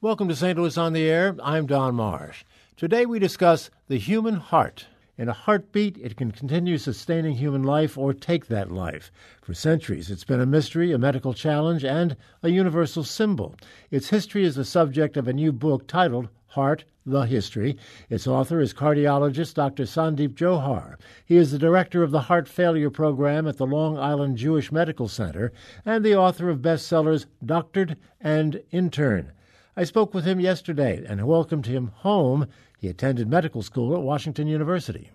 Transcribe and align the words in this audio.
Welcome 0.00 0.28
to 0.28 0.36
St. 0.36 0.56
Louis 0.56 0.78
on 0.78 0.92
the 0.92 1.10
Air. 1.10 1.34
I'm 1.42 1.66
Don 1.66 1.96
Marsh. 1.96 2.44
Today 2.76 3.04
we 3.04 3.18
discuss 3.18 3.68
the 3.88 3.98
human 3.98 4.36
heart. 4.36 4.86
In 5.16 5.28
a 5.28 5.32
heartbeat, 5.32 5.98
it 5.98 6.16
can 6.16 6.30
continue 6.30 6.78
sustaining 6.78 7.34
human 7.34 7.64
life 7.64 7.98
or 7.98 8.14
take 8.14 8.46
that 8.46 8.70
life. 8.70 9.10
For 9.42 9.54
centuries, 9.54 10.08
it's 10.08 10.22
been 10.22 10.40
a 10.40 10.46
mystery, 10.46 10.92
a 10.92 10.98
medical 10.98 11.34
challenge, 11.34 11.84
and 11.84 12.16
a 12.44 12.50
universal 12.50 13.02
symbol. 13.02 13.56
Its 13.90 14.10
history 14.10 14.44
is 14.44 14.54
the 14.54 14.64
subject 14.64 15.16
of 15.16 15.26
a 15.26 15.32
new 15.32 15.50
book 15.50 15.88
titled 15.88 16.28
Heart, 16.46 16.84
the 17.04 17.22
History. 17.22 17.76
Its 18.08 18.28
author 18.28 18.60
is 18.60 18.72
cardiologist 18.72 19.54
Dr. 19.54 19.82
Sandeep 19.82 20.34
Jauhar. 20.36 20.94
He 21.26 21.34
is 21.34 21.50
the 21.50 21.58
director 21.58 22.04
of 22.04 22.12
the 22.12 22.20
Heart 22.20 22.46
Failure 22.46 22.90
Program 22.90 23.48
at 23.48 23.56
the 23.56 23.66
Long 23.66 23.98
Island 23.98 24.36
Jewish 24.36 24.70
Medical 24.70 25.08
Center 25.08 25.52
and 25.84 26.04
the 26.04 26.14
author 26.14 26.50
of 26.50 26.62
bestsellers 26.62 27.26
Doctored 27.44 27.96
and 28.20 28.62
Intern. 28.70 29.32
I 29.78 29.84
spoke 29.84 30.12
with 30.12 30.24
him 30.24 30.40
yesterday 30.40 31.04
and 31.08 31.24
welcomed 31.24 31.66
him 31.66 31.92
home. 31.98 32.48
He 32.80 32.88
attended 32.88 33.28
medical 33.28 33.62
school 33.62 33.94
at 33.94 34.02
Washington 34.02 34.48
University. 34.48 35.12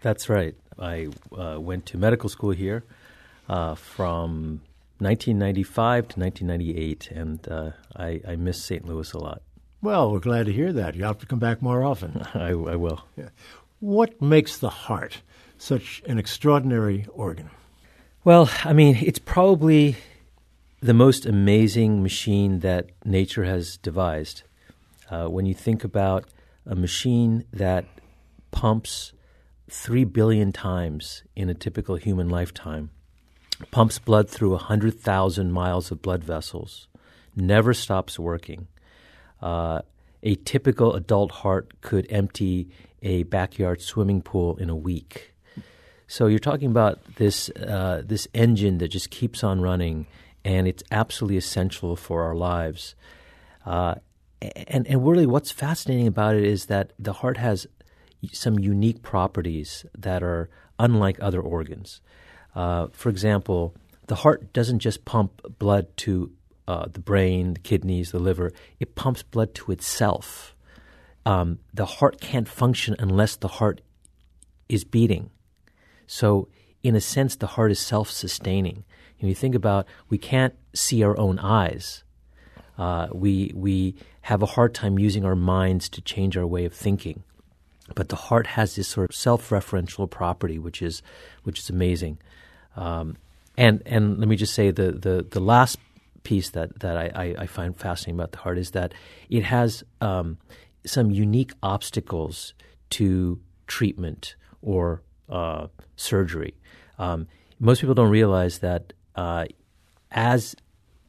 That's 0.00 0.28
right. 0.28 0.54
I 0.78 1.08
uh, 1.36 1.58
went 1.58 1.86
to 1.86 1.98
medical 1.98 2.28
school 2.28 2.52
here 2.52 2.84
uh, 3.48 3.74
from 3.74 4.60
1995 4.98 6.06
to 6.06 6.20
1998, 6.20 7.10
and 7.10 7.48
uh, 7.48 7.70
I, 7.96 8.20
I 8.28 8.36
miss 8.36 8.64
St. 8.64 8.86
Louis 8.86 9.12
a 9.12 9.18
lot. 9.18 9.42
Well, 9.82 10.12
we're 10.12 10.20
glad 10.20 10.46
to 10.46 10.52
hear 10.52 10.72
that. 10.72 10.94
You 10.94 11.02
have 11.02 11.18
to 11.18 11.26
come 11.26 11.40
back 11.40 11.60
more 11.60 11.82
often. 11.82 12.22
I, 12.34 12.50
I 12.50 12.76
will. 12.76 13.04
Yeah. 13.16 13.30
What 13.80 14.22
makes 14.22 14.56
the 14.56 14.70
heart 14.70 15.22
such 15.58 16.00
an 16.06 16.20
extraordinary 16.20 17.08
organ? 17.12 17.50
Well, 18.22 18.48
I 18.62 18.72
mean, 18.72 18.98
it's 19.02 19.18
probably 19.18 19.96
the 20.80 20.94
most 20.94 21.24
amazing 21.26 22.02
machine 22.02 22.60
that 22.60 22.90
nature 23.04 23.44
has 23.44 23.76
devised. 23.78 24.42
Uh, 25.10 25.26
when 25.26 25.46
you 25.46 25.54
think 25.54 25.84
about 25.84 26.24
a 26.66 26.74
machine 26.74 27.44
that 27.52 27.86
pumps 28.50 29.12
three 29.70 30.04
billion 30.04 30.52
times 30.52 31.22
in 31.34 31.48
a 31.48 31.54
typical 31.54 31.96
human 31.96 32.28
lifetime, 32.28 32.90
pumps 33.70 33.98
blood 33.98 34.28
through 34.28 34.50
100,000 34.50 35.52
miles 35.52 35.90
of 35.90 36.02
blood 36.02 36.22
vessels, 36.22 36.88
never 37.34 37.72
stops 37.72 38.18
working. 38.18 38.66
Uh, 39.40 39.80
a 40.22 40.34
typical 40.34 40.94
adult 40.94 41.30
heart 41.30 41.80
could 41.80 42.06
empty 42.10 42.68
a 43.02 43.22
backyard 43.24 43.80
swimming 43.80 44.22
pool 44.22 44.56
in 44.56 44.68
a 44.68 44.76
week. 44.76 45.34
So 46.08 46.26
you're 46.26 46.38
talking 46.38 46.70
about 46.70 47.16
this 47.16 47.50
uh, 47.50 48.02
this 48.04 48.28
engine 48.32 48.78
that 48.78 48.88
just 48.88 49.10
keeps 49.10 49.42
on 49.42 49.60
running 49.60 50.06
and 50.46 50.68
it's 50.68 50.84
absolutely 50.92 51.36
essential 51.36 51.96
for 51.96 52.22
our 52.22 52.36
lives. 52.36 52.94
Uh, 53.66 53.96
and, 54.68 54.86
and 54.86 55.04
really, 55.04 55.26
what's 55.26 55.50
fascinating 55.50 56.06
about 56.06 56.36
it 56.36 56.44
is 56.44 56.66
that 56.66 56.92
the 57.00 57.14
heart 57.14 57.36
has 57.36 57.66
some 58.32 58.56
unique 58.56 59.02
properties 59.02 59.84
that 59.98 60.22
are 60.22 60.48
unlike 60.78 61.18
other 61.20 61.40
organs. 61.40 62.00
Uh, 62.54 62.86
for 62.92 63.08
example, 63.08 63.74
the 64.06 64.14
heart 64.14 64.52
doesn't 64.52 64.78
just 64.78 65.04
pump 65.04 65.42
blood 65.58 65.88
to 65.96 66.30
uh, 66.68 66.86
the 66.92 67.00
brain, 67.00 67.54
the 67.54 67.60
kidneys, 67.60 68.12
the 68.12 68.20
liver, 68.20 68.52
it 68.78 68.94
pumps 68.94 69.24
blood 69.24 69.52
to 69.52 69.72
itself. 69.72 70.54
Um, 71.24 71.58
the 71.74 71.86
heart 71.86 72.20
can't 72.20 72.48
function 72.48 72.94
unless 73.00 73.34
the 73.34 73.48
heart 73.48 73.80
is 74.68 74.84
beating. 74.84 75.30
So, 76.06 76.48
in 76.84 76.94
a 76.94 77.00
sense, 77.00 77.34
the 77.34 77.48
heart 77.48 77.72
is 77.72 77.80
self 77.80 78.10
sustaining. 78.10 78.84
And 79.20 79.28
you 79.28 79.34
think 79.34 79.54
about 79.54 79.86
we 80.08 80.18
can't 80.18 80.54
see 80.74 81.02
our 81.02 81.18
own 81.18 81.38
eyes. 81.38 82.04
Uh, 82.78 83.08
we 83.12 83.52
we 83.54 83.94
have 84.22 84.42
a 84.42 84.46
hard 84.46 84.74
time 84.74 84.98
using 84.98 85.24
our 85.24 85.36
minds 85.36 85.88
to 85.90 86.00
change 86.00 86.36
our 86.36 86.46
way 86.46 86.64
of 86.64 86.74
thinking. 86.74 87.22
But 87.94 88.08
the 88.08 88.16
heart 88.16 88.48
has 88.48 88.74
this 88.74 88.88
sort 88.88 89.10
of 89.10 89.16
self-referential 89.16 90.10
property, 90.10 90.58
which 90.58 90.82
is 90.82 91.02
which 91.44 91.60
is 91.60 91.70
amazing. 91.70 92.18
Um, 92.76 93.16
and 93.56 93.82
and 93.86 94.18
let 94.18 94.28
me 94.28 94.36
just 94.36 94.54
say 94.54 94.70
the 94.70 94.92
the, 94.92 95.26
the 95.28 95.40
last 95.40 95.78
piece 96.22 96.50
that 96.50 96.80
that 96.80 96.96
I, 96.96 97.36
I, 97.38 97.46
find 97.46 97.74
fascinating 97.74 98.16
about 98.18 98.32
the 98.32 98.38
heart 98.38 98.58
is 98.58 98.72
that 98.72 98.92
it 99.30 99.44
has 99.44 99.84
um, 100.00 100.38
some 100.84 101.12
unique 101.12 101.52
obstacles 101.62 102.52
to 102.90 103.40
treatment 103.68 104.34
or 104.60 105.02
uh, 105.28 105.68
surgery. 105.94 106.54
Um, 106.98 107.28
most 107.60 107.80
people 107.80 107.94
don't 107.94 108.10
realize 108.10 108.58
that 108.58 108.92
uh, 109.16 109.46
as 110.10 110.54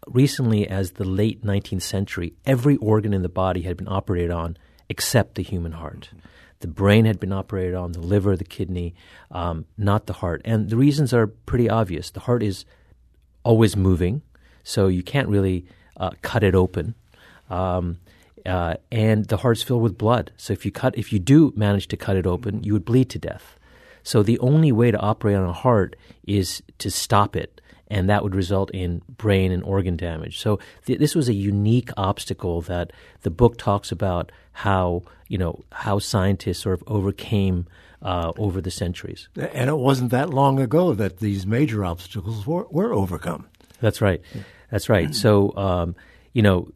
recently 0.08 0.68
as 0.68 0.92
the 0.92 1.04
late 1.04 1.44
19th 1.44 1.82
century, 1.82 2.34
every 2.46 2.78
organ 2.78 3.14
in 3.14 3.22
the 3.22 3.30
body 3.30 3.62
had 3.62 3.78
been 3.78 3.88
operated 3.88 4.32
on 4.32 4.58
except 4.90 5.36
the 5.36 5.44
human 5.44 5.74
heart. 5.74 6.10
The 6.60 6.68
brain 6.68 7.06
had 7.06 7.20
been 7.20 7.34
operated 7.34 7.76
on, 7.76 7.92
the 7.92 8.00
liver, 8.00 8.36
the 8.36 8.44
kidney, 8.44 8.96
um, 9.30 9.66
not 9.78 10.08
the 10.08 10.14
heart. 10.14 10.42
And 10.44 10.70
the 10.70 10.78
reasons 10.78 11.14
are 11.14 11.28
pretty 11.28 11.70
obvious. 11.70 12.10
The 12.10 12.22
heart 12.22 12.42
is 12.42 12.66
always 13.44 13.76
moving, 13.76 14.24
so 14.64 14.88
you 14.88 15.04
can't 15.04 15.28
really 15.28 15.66
uh, 15.98 16.12
cut 16.22 16.44
it 16.44 16.56
open. 16.56 16.96
Um, 17.50 18.00
uh, 18.46 18.76
and 18.92 19.26
the 19.26 19.38
heart's 19.38 19.62
filled 19.62 19.84
with 19.84 19.98
blood. 19.98 20.32
So 20.38 20.54
if 20.54 20.66
you 20.66 20.72
cut, 20.72 20.98
if 20.98 21.12
you 21.14 21.20
do 21.20 21.54
manage 21.56 21.88
to 21.90 21.98
cut 21.98 22.16
it 22.16 22.26
open, 22.26 22.64
you 22.64 22.74
would 22.74 22.86
bleed 22.86 23.10
to 23.12 23.20
death. 23.20 23.60
So 24.04 24.24
the 24.24 24.40
only 24.40 24.72
way 24.72 24.90
to 24.90 24.98
operate 24.98 25.36
on 25.36 25.44
a 25.44 25.54
heart 25.54 25.96
is 26.26 26.64
to 26.80 26.90
stop 26.90 27.36
it 27.36 27.60
and 27.90 28.10
that 28.10 28.24
would 28.24 28.36
result 28.36 28.72
in 28.72 29.02
brain 29.18 29.52
and 29.52 29.64
organ 29.64 29.96
damage. 29.96 30.40
So 30.40 30.60
th- 30.86 31.00
this 31.00 31.16
was 31.16 31.30
a 31.30 31.34
unique 31.34 31.90
obstacle 31.98 32.62
that 32.64 32.92
the 33.22 33.30
book 33.30 33.58
talks 33.58 33.92
about 33.92 34.32
how 34.52 35.04
you 35.28 35.38
know 35.38 35.64
how 35.72 36.00
scientists 36.00 36.60
sort 36.60 36.80
of 36.80 36.84
overcame 36.88 37.68
uh, 38.02 38.32
over 38.38 38.62
the 38.62 38.72
centuries. 38.72 39.30
And 39.36 39.70
it 39.70 39.78
wasn't 39.78 40.12
that 40.12 40.30
long 40.30 40.60
ago 40.60 40.94
that 40.94 41.20
these 41.20 41.46
major 41.46 41.84
obstacles 41.84 42.46
were, 42.46 42.68
were 42.70 42.94
overcome. 42.94 43.48
That's 43.82 44.02
right. 44.02 44.22
That's 44.72 44.90
right. 44.90 45.14
So 45.16 45.56
um, 45.56 45.96
you 46.34 46.42
know. 46.42 46.72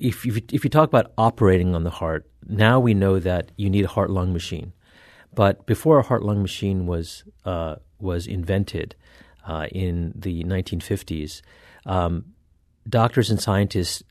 If, 0.00 0.26
if, 0.26 0.38
if 0.50 0.64
you 0.64 0.70
talk 0.70 0.88
about 0.88 1.12
operating 1.16 1.74
on 1.74 1.84
the 1.84 1.90
heart, 1.90 2.26
now 2.48 2.80
we 2.80 2.94
know 2.94 3.20
that 3.20 3.52
you 3.56 3.70
need 3.70 3.84
a 3.84 3.88
heart 3.88 4.10
lung 4.10 4.32
machine. 4.32 4.72
But 5.34 5.66
before 5.66 5.98
a 5.98 6.02
heart 6.02 6.24
lung 6.24 6.42
machine 6.42 6.86
was 6.86 7.22
uh, 7.44 7.76
was 8.00 8.26
invented, 8.26 8.94
uh, 9.46 9.66
in 9.70 10.12
the 10.14 10.44
1950s, 10.44 11.42
um, 11.86 12.24
doctors 12.88 13.30
and 13.30 13.40
scientists 13.40 14.02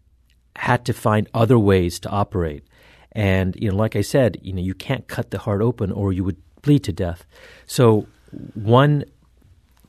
had 0.56 0.86
to 0.86 0.94
find 0.94 1.30
other 1.34 1.58
ways 1.58 2.00
to 2.00 2.10
operate. 2.10 2.64
And 3.12 3.56
you 3.60 3.70
know, 3.70 3.76
like 3.76 3.96
I 3.96 4.02
said, 4.02 4.38
you 4.42 4.54
know, 4.54 4.62
you 4.62 4.74
can't 4.74 5.08
cut 5.08 5.32
the 5.32 5.40
heart 5.40 5.62
open 5.62 5.92
or 5.92 6.14
you 6.14 6.24
would 6.24 6.38
bleed 6.62 6.84
to 6.86 6.94
death. 6.94 7.26
So 7.66 8.08
one 8.54 9.06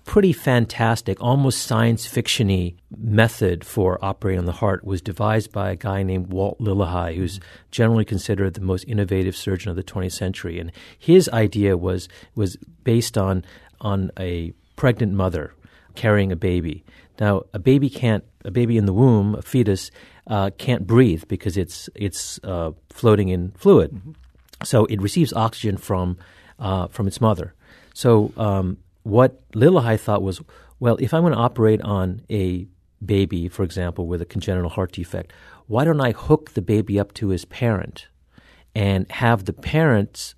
pretty 0.04 0.32
fantastic, 0.32 1.20
almost 1.22 1.62
science 1.62 2.06
fictiony 2.06 2.74
method 2.96 3.64
for 3.64 4.04
operating 4.04 4.40
on 4.40 4.46
the 4.46 4.52
heart 4.52 4.84
was 4.84 5.00
devised 5.00 5.52
by 5.52 5.70
a 5.70 5.76
guy 5.76 6.02
named 6.02 6.32
Walt 6.32 6.58
Lillehei, 6.58 7.14
who's 7.14 7.38
generally 7.70 8.04
considered 8.04 8.54
the 8.54 8.60
most 8.60 8.84
innovative 8.88 9.36
surgeon 9.36 9.70
of 9.70 9.76
the 9.76 9.84
20th 9.84 10.12
century. 10.12 10.58
And 10.58 10.72
his 10.98 11.28
idea 11.28 11.76
was 11.76 12.08
was 12.34 12.56
based 12.82 13.16
on 13.16 13.44
on 13.80 14.10
a 14.18 14.52
pregnant 14.76 15.12
mother 15.12 15.54
carrying 15.94 16.32
a 16.32 16.36
baby. 16.36 16.84
Now, 17.20 17.42
a 17.52 17.58
baby 17.58 17.90
can't, 17.90 18.24
a 18.44 18.50
baby 18.50 18.76
in 18.76 18.86
the 18.86 18.92
womb, 18.92 19.34
a 19.34 19.42
fetus, 19.42 19.90
uh, 20.26 20.50
can't 20.58 20.86
breathe 20.86 21.24
because 21.28 21.56
it's 21.56 21.88
it's 21.94 22.40
uh, 22.44 22.72
floating 22.90 23.28
in 23.28 23.52
fluid. 23.52 23.92
Mm-hmm. 23.92 24.12
So 24.64 24.86
it 24.86 25.00
receives 25.00 25.32
oxygen 25.32 25.76
from 25.76 26.18
uh, 26.58 26.88
from 26.88 27.06
its 27.06 27.20
mother. 27.20 27.54
So 27.94 28.32
um, 28.36 28.78
what 29.02 29.50
Lillehei 29.52 29.98
thought 29.98 30.22
was, 30.22 30.40
well, 30.80 30.96
if 31.00 31.12
I'm 31.12 31.22
going 31.22 31.32
to 31.34 31.38
operate 31.38 31.82
on 31.82 32.22
a 32.30 32.66
baby, 33.04 33.48
for 33.48 33.64
example, 33.64 34.06
with 34.06 34.22
a 34.22 34.24
congenital 34.24 34.70
heart 34.70 34.92
defect, 34.92 35.32
why 35.66 35.84
don't 35.84 36.00
I 36.00 36.12
hook 36.12 36.52
the 36.54 36.62
baby 36.62 36.98
up 36.98 37.12
to 37.14 37.28
his 37.28 37.44
parent 37.44 38.06
and 38.74 39.10
have 39.10 39.44
the 39.44 39.52
parent's 39.52 40.34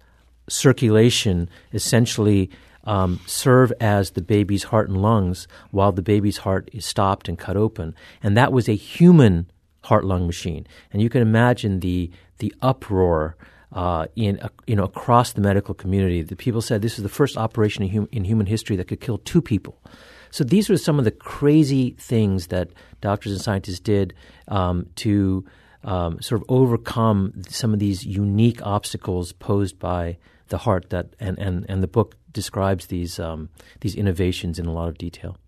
circulation 0.48 1.48
essentially 1.72 2.50
um, 2.84 3.20
serve 3.26 3.72
as 3.81 4.12
the 4.12 4.22
baby's 4.22 4.64
heart 4.64 4.88
and 4.88 5.00
lungs 5.00 5.48
while 5.70 5.92
the 5.92 6.02
baby's 6.02 6.38
heart 6.38 6.69
is 6.72 6.84
stopped 6.84 7.28
and 7.28 7.38
cut 7.38 7.56
open. 7.56 7.94
And 8.22 8.36
that 8.36 8.52
was 8.52 8.69
a 8.69 8.75
human 8.75 9.50
heart 9.84 10.04
lung 10.04 10.26
machine. 10.26 10.66
And 10.92 11.02
you 11.02 11.08
can 11.08 11.22
imagine 11.22 11.81
the, 11.81 12.10
the 12.38 12.54
uproar. 12.62 13.36
Uh, 13.72 14.06
in 14.14 14.38
uh, 14.38 14.48
you 14.69 14.76
know 14.76 14.84
across 14.84 15.32
the 15.32 15.40
medical 15.40 15.75
community, 15.75 16.22
the 16.22 16.36
people 16.36 16.62
said 16.62 16.81
this 16.81 16.96
is 16.96 17.02
the 17.02 17.08
first 17.08 17.36
operation 17.36 17.82
in, 17.82 17.90
hum- 17.90 18.08
in 18.12 18.22
human 18.22 18.46
history 18.46 18.76
that 18.76 18.86
could 18.86 19.00
kill 19.00 19.19
two 19.19 19.42
people. 19.42 19.82
So 20.31 20.44
these 20.44 20.69
were 20.69 20.76
some 20.76 21.00
of 21.00 21.04
the 21.04 21.10
crazy 21.10 21.96
things 21.98 22.48
that 22.48 22.70
doctors 23.00 23.32
and 23.32 23.40
scientists 23.40 23.81
did 23.81 24.14
um, 24.46 24.86
to 24.96 25.44
um, 25.84 26.20
sort 26.20 26.40
of 26.40 26.46
overcome 26.48 27.42
some 27.48 27.72
of 27.72 27.78
these 27.78 28.04
unique 28.04 28.64
obstacles 28.64 29.32
posed 29.32 29.78
by 29.78 30.19
the 30.48 30.58
heart. 30.58 30.90
That 30.90 31.14
and, 31.20 31.38
and, 31.38 31.66
and 31.69 31.82
the 31.82 31.88
book 31.88 32.16
describes 32.34 32.86
these 32.86 33.19
um, 33.19 33.48
these 33.81 33.94
innovations 33.94 34.58
in 34.58 34.66
a 34.66 34.72
lot 34.72 34.88
of 34.88 34.98
detail. 34.98 35.38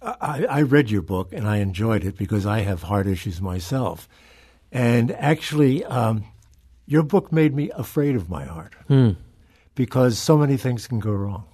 I, 0.00 0.44
I 0.48 0.62
read 0.62 0.90
your 0.90 1.02
book 1.02 1.32
and 1.32 1.46
I 1.48 1.58
enjoyed 1.58 2.04
it 2.04 2.16
because 2.16 2.44
I 2.46 2.60
have 2.60 2.82
heart 2.82 3.06
issues 3.06 3.40
myself. 3.40 4.08
And 4.72 5.12
actually, 5.12 5.84
um, 5.84 6.24
your 6.86 7.02
book 7.04 7.30
made 7.30 7.54
me 7.54 7.70
afraid 7.70 8.16
of 8.16 8.28
my 8.28 8.44
heart 8.44 8.74
Hmm. 8.88 9.10
because 9.76 10.18
so 10.18 10.36
many 10.36 10.56
things 10.56 10.86
can 10.88 10.98
go 10.98 11.12
wrong. 11.12 11.44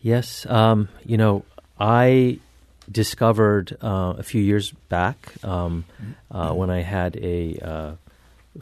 Yes, 0.00 0.46
um, 0.46 0.88
you 1.04 1.16
know, 1.16 1.44
I 1.78 2.40
discovered 2.90 3.76
uh, 3.80 4.14
a 4.18 4.22
few 4.24 4.42
years 4.42 4.72
back 4.88 5.32
um, 5.44 5.84
uh, 6.30 6.52
when 6.52 6.70
I 6.70 6.80
had 6.82 7.16
a 7.18 7.56
uh, 7.62 7.92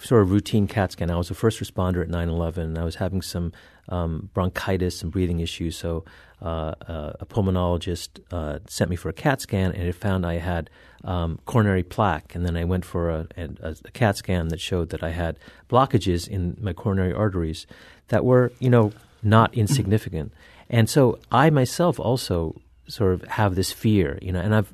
sort 0.00 0.20
of 0.22 0.30
routine 0.32 0.66
CAT 0.68 0.92
scan. 0.92 1.10
I 1.10 1.16
was 1.16 1.30
a 1.30 1.34
first 1.34 1.60
responder 1.60 2.02
at 2.02 2.08
9/11. 2.08 2.76
I 2.76 2.84
was 2.84 2.96
having 2.96 3.22
some 3.22 3.52
um, 3.90 4.30
bronchitis 4.32 5.02
and 5.02 5.12
breathing 5.12 5.40
issues, 5.40 5.76
so 5.76 6.04
uh, 6.42 6.74
uh, 6.88 7.12
a 7.20 7.26
pulmonologist 7.26 8.20
uh, 8.30 8.60
sent 8.66 8.88
me 8.88 8.96
for 8.96 9.08
a 9.10 9.12
CAT 9.12 9.40
scan, 9.42 9.72
and 9.72 9.82
it 9.82 9.94
found 9.94 10.24
I 10.24 10.38
had 10.38 10.70
um, 11.04 11.38
coronary 11.44 11.82
plaque. 11.82 12.34
And 12.34 12.46
then 12.46 12.56
I 12.56 12.64
went 12.64 12.84
for 12.84 13.10
a, 13.10 13.26
a, 13.36 13.76
a 13.84 13.90
CAT 13.90 14.16
scan 14.16 14.48
that 14.48 14.60
showed 14.60 14.90
that 14.90 15.02
I 15.02 15.10
had 15.10 15.38
blockages 15.68 16.26
in 16.26 16.56
my 16.60 16.72
coronary 16.72 17.12
arteries 17.12 17.66
that 18.08 18.24
were, 18.24 18.52
you 18.58 18.70
know, 18.70 18.92
not 19.22 19.52
insignificant. 19.54 20.32
And 20.70 20.88
so 20.88 21.18
I 21.30 21.50
myself 21.50 22.00
also 22.00 22.60
sort 22.88 23.12
of 23.12 23.22
have 23.24 23.54
this 23.54 23.72
fear, 23.72 24.18
you 24.22 24.32
know, 24.32 24.40
and 24.40 24.54
I've 24.54 24.72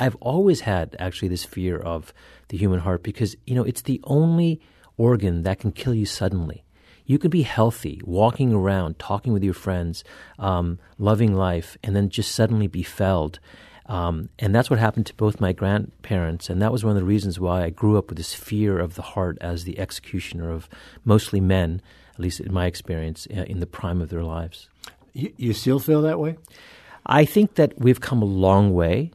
I've 0.00 0.16
always 0.16 0.60
had 0.60 0.94
actually 0.98 1.28
this 1.28 1.44
fear 1.44 1.76
of 1.76 2.12
the 2.48 2.56
human 2.56 2.80
heart 2.80 3.02
because, 3.02 3.34
you 3.46 3.54
know, 3.54 3.64
it's 3.64 3.82
the 3.82 4.00
only 4.04 4.60
organ 4.96 5.42
that 5.42 5.58
can 5.58 5.72
kill 5.72 5.94
you 5.94 6.06
suddenly. 6.06 6.62
You 7.08 7.18
can 7.18 7.30
be 7.30 7.42
healthy, 7.42 8.02
walking 8.04 8.52
around, 8.52 8.98
talking 8.98 9.32
with 9.32 9.42
your 9.42 9.54
friends, 9.54 10.04
um, 10.38 10.78
loving 10.98 11.34
life, 11.34 11.78
and 11.82 11.96
then 11.96 12.10
just 12.10 12.32
suddenly 12.32 12.66
be 12.66 12.82
felled. 12.82 13.40
Um, 13.86 14.28
and 14.38 14.54
that's 14.54 14.68
what 14.68 14.78
happened 14.78 15.06
to 15.06 15.14
both 15.14 15.40
my 15.40 15.54
grandparents. 15.54 16.50
And 16.50 16.60
that 16.60 16.70
was 16.70 16.84
one 16.84 16.94
of 16.94 17.00
the 17.00 17.06
reasons 17.06 17.40
why 17.40 17.64
I 17.64 17.70
grew 17.70 17.96
up 17.96 18.10
with 18.10 18.18
this 18.18 18.34
fear 18.34 18.78
of 18.78 18.94
the 18.94 19.02
heart 19.02 19.38
as 19.40 19.64
the 19.64 19.78
executioner 19.78 20.50
of 20.50 20.68
mostly 21.02 21.40
men, 21.40 21.80
at 22.12 22.20
least 22.20 22.40
in 22.40 22.52
my 22.52 22.66
experience, 22.66 23.26
uh, 23.34 23.44
in 23.44 23.60
the 23.60 23.66
prime 23.66 24.02
of 24.02 24.10
their 24.10 24.22
lives. 24.22 24.68
You, 25.14 25.32
you 25.38 25.52
still 25.54 25.78
feel 25.78 26.02
that 26.02 26.20
way? 26.20 26.36
I 27.06 27.24
think 27.24 27.54
that 27.54 27.72
we've 27.78 28.02
come 28.02 28.20
a 28.20 28.26
long 28.26 28.74
way. 28.74 29.12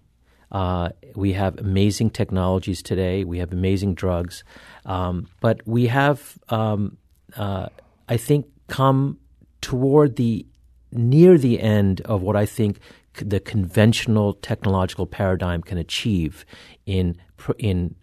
Uh, 0.51 0.89
we 1.15 1.33
have 1.33 1.59
amazing 1.59 2.09
technologies 2.09 2.81
today. 2.81 3.23
We 3.23 3.37
have 3.37 3.53
amazing 3.53 3.93
drugs, 3.93 4.43
um, 4.87 5.27
but 5.41 5.61
we 5.67 5.87
have, 5.87 6.39
um, 6.49 6.97
uh, 7.35 7.67
I 8.07 8.17
think, 8.17 8.47
come 8.67 9.19
toward 9.61 10.15
the 10.15 10.45
near 10.91 11.37
the 11.37 11.59
end 11.59 12.01
of 12.01 12.21
what 12.21 12.35
I 12.35 12.45
think 12.45 12.79
the 13.15 13.39
conventional 13.39 14.33
technological 14.33 15.05
paradigm 15.05 15.61
can 15.61 15.77
achieve 15.77 16.45
in 16.85 17.17
in 17.57 17.95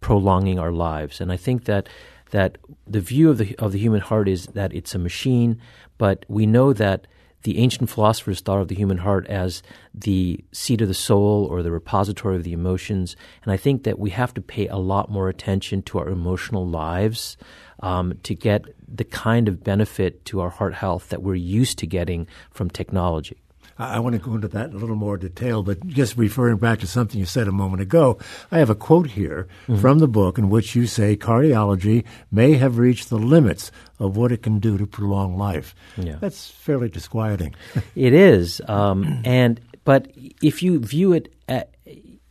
prolonging 0.00 0.58
our 0.58 0.72
lives. 0.72 1.20
And 1.20 1.32
I 1.32 1.36
think 1.36 1.64
that 1.64 1.88
that 2.30 2.58
the 2.86 3.00
view 3.00 3.30
of 3.30 3.38
the 3.38 3.56
of 3.56 3.72
the 3.72 3.78
human 3.78 4.00
heart 4.00 4.28
is 4.28 4.46
that 4.48 4.72
it's 4.74 4.94
a 4.94 4.98
machine, 4.98 5.60
but 5.96 6.24
we 6.28 6.46
know 6.46 6.72
that 6.72 7.06
the 7.42 7.58
ancient 7.58 7.88
philosophers 7.88 8.40
thought 8.40 8.60
of 8.60 8.68
the 8.68 8.74
human 8.74 8.98
heart 8.98 9.26
as 9.28 9.62
the 9.94 10.44
seat 10.50 10.80
of 10.80 10.88
the 10.88 10.94
soul 10.94 11.46
or 11.50 11.62
the 11.62 11.70
repository 11.70 12.36
of 12.36 12.42
the 12.42 12.52
emotions. 12.52 13.16
And 13.44 13.52
I 13.52 13.56
think 13.56 13.84
that 13.84 13.98
we 13.98 14.10
have 14.10 14.34
to 14.34 14.42
pay 14.42 14.66
a 14.66 14.76
lot 14.76 15.10
more 15.10 15.28
attention 15.28 15.82
to 15.82 15.98
our 15.98 16.08
emotional 16.08 16.66
lives 16.66 17.36
um, 17.80 18.18
to 18.22 18.34
get 18.34 18.64
the 18.86 19.04
kind 19.04 19.48
of 19.48 19.62
benefit 19.62 20.24
to 20.26 20.40
our 20.40 20.50
heart 20.50 20.74
health 20.74 21.08
that 21.10 21.22
we're 21.22 21.34
used 21.34 21.78
to 21.78 21.86
getting 21.86 22.26
from 22.50 22.70
technology. 22.70 23.36
I, 23.78 24.00
want 24.00 24.14
to 24.14 24.18
go 24.18 24.34
into 24.34 24.48
that 24.48 24.70
in 24.70 24.76
a 24.76 24.78
little 24.78 24.96
more 24.96 25.16
detail, 25.16 25.62
but 25.62 25.86
just 25.86 26.16
referring 26.16 26.56
back 26.56 26.80
to 26.80 26.86
something 26.86 27.18
you 27.18 27.26
said 27.26 27.46
a 27.46 27.52
moment 27.52 27.80
ago, 27.80 28.18
I 28.50 28.58
have 28.58 28.70
a 28.70 28.74
quote 28.74 29.10
here 29.10 29.46
from 29.80 30.00
the 30.00 30.08
book 30.08 30.36
in 30.36 30.50
which 30.50 30.74
you 30.74 30.86
say 30.86 31.16
cardiology 31.16 32.04
may 32.32 32.54
have 32.54 32.78
reached 32.78 33.08
the 33.08 33.18
limits 33.18 33.70
of 34.00 34.16
what 34.16 34.32
it 34.32 34.42
can 34.42 34.58
do 34.58 34.78
to 34.78 34.86
prolong 34.86 35.36
life. 35.36 35.76
Yeah. 35.96 36.16
That's 36.20 36.50
fairly 36.50 36.88
disquieting. 36.88 37.54
It 37.94 38.12
is, 38.12 38.60
um, 38.68 39.22
and 39.24 39.60
but 39.84 40.08
if 40.42 40.62
you 40.62 40.78
view 40.78 41.12
it 41.12 41.32
at, 41.48 41.74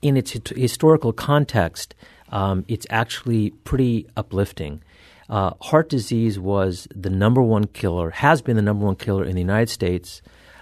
in 0.02 0.16
its 0.18 0.32
historical 0.56 1.12
context, 1.12 1.96
um, 2.30 2.64
it's 2.68 2.86
actually 2.90 3.52
pretty 3.64 4.08
uplifting. 4.16 4.82
Uh, 5.30 5.52
heart 5.62 5.90
disease 5.90 6.40
was 6.40 6.88
the 6.96 7.10
number 7.10 7.42
one 7.42 7.66
killer, 7.68 8.12
has 8.12 8.42
been 8.42 8.56
the 8.56 8.62
number 8.62 8.86
one 8.86 8.96
killer 8.96 9.26
in 9.26 9.34
the 9.36 9.42
United 9.42 9.70
States 9.70 10.22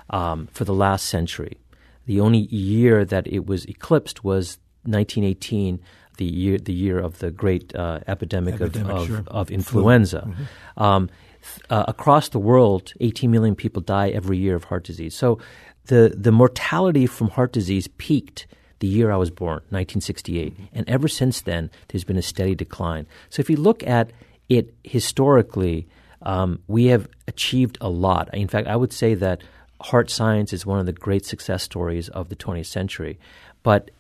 um, 0.09 0.47
for 0.47 0.65
the 0.65 0.73
last 0.73 1.06
century. 1.06 1.57
The 2.06 2.19
only 2.19 2.39
year 2.39 3.06
that 3.06 3.27
it 3.27 3.45
was 3.45 3.65
eclipsed 3.65 4.23
was 4.23 4.57
1918, 4.83 5.79
the 6.17 6.25
year 6.25 6.57
the 6.57 6.73
year 6.73 7.00
of 7.00 7.19
the 7.19 7.31
great 7.31 7.75
uh, 7.75 8.00
epidemic, 8.07 8.56
Epidemic, 8.56 8.91
of, 8.91 8.97
of, 8.97 9.07
sure. 9.07 9.23
of 9.27 9.47
Flu. 9.47 9.56
influenza. 9.56 10.33
Um, 10.77 11.09
th- 11.41 11.65
uh, 11.69 11.85
across 11.88 12.29
the 12.29 12.39
world, 12.39 12.94
18 13.01 13.29
million 13.29 13.56
people 13.56 13.81
die 13.81 14.09
every 14.09 14.38
year 14.38 14.56
of 14.56 14.65
heart 14.65 14.83
disease. 14.83 15.15
So 15.15 15.39
the, 15.85 16.13
the 16.15 16.31
mortality 16.31 17.06
from 17.06 17.29
heart 17.29 17.51
disease 17.51 17.88
peaked 17.97 18.47
the 18.79 18.88
year 18.88 19.12
I 19.12 19.17
was 19.17 19.31
born, 19.31 19.62
1968. 19.69 20.53
And 20.73 20.88
ever 20.89 21.07
since 21.07 21.41
then, 21.41 21.71
there's 21.88 22.03
been 22.03 22.17
a 22.17 22.21
steady 22.21 22.56
decline. 22.56 23.07
So 23.29 23.39
if 23.39 23.50
you 23.50 23.57
look 23.57 23.85
at 23.88 24.12
it 24.50 24.74
historically, 24.83 25.88
um, 26.21 26.59
we 26.68 26.86
have 26.86 27.07
achieved 27.27 27.77
a 27.81 27.89
lot. 27.89 28.33
In 28.33 28.47
fact, 28.47 28.68
I 28.68 28.75
would 28.75 28.94
say 28.94 29.13
that 29.15 29.42
heart 29.81 30.09
science 30.09 30.53
is 30.53 30.65
one 30.65 30.80
of 30.80 30.86
the 30.86 30.94
great 30.94 31.25
success 31.25 31.63
stories 31.63 32.09
of 32.09 32.30
the 32.30 32.36
20th 32.36 32.68
century. 32.68 33.19
But 33.63 33.92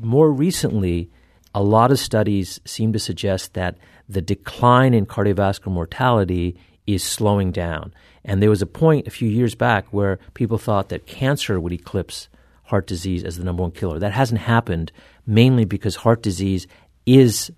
more 0.00 0.30
recently, 0.30 1.10
a 1.54 1.62
lot 1.62 1.90
of 1.90 1.98
studies 1.98 2.60
seem 2.64 2.92
to 2.92 2.98
suggest 2.98 3.54
that 3.54 3.76
the 4.08 4.22
decline 4.22 4.94
in 4.94 5.06
cardiovascular 5.06 5.72
mortality 5.72 6.56
is 6.86 7.02
slowing 7.02 7.50
down. 7.50 7.92
And 8.24 8.42
there 8.42 8.50
was 8.50 8.62
a 8.62 8.66
point 8.66 9.06
a 9.06 9.10
few 9.10 9.28
years 9.28 9.54
back 9.54 9.86
where 9.90 10.18
people 10.34 10.58
thought 10.58 10.88
that 10.90 11.06
cancer 11.06 11.58
would 11.58 11.72
eclipse 11.72 12.28
heart 12.64 12.86
disease 12.86 13.24
as 13.24 13.38
the 13.38 13.44
number 13.44 13.62
one 13.62 13.70
killer. 13.70 13.98
That 13.98 14.12
hasn't 14.12 14.40
happened 14.40 14.92
mainly 15.26 15.64
because 15.64 15.96
heart 15.96 16.22
disease 16.22 16.66
is 17.06 17.50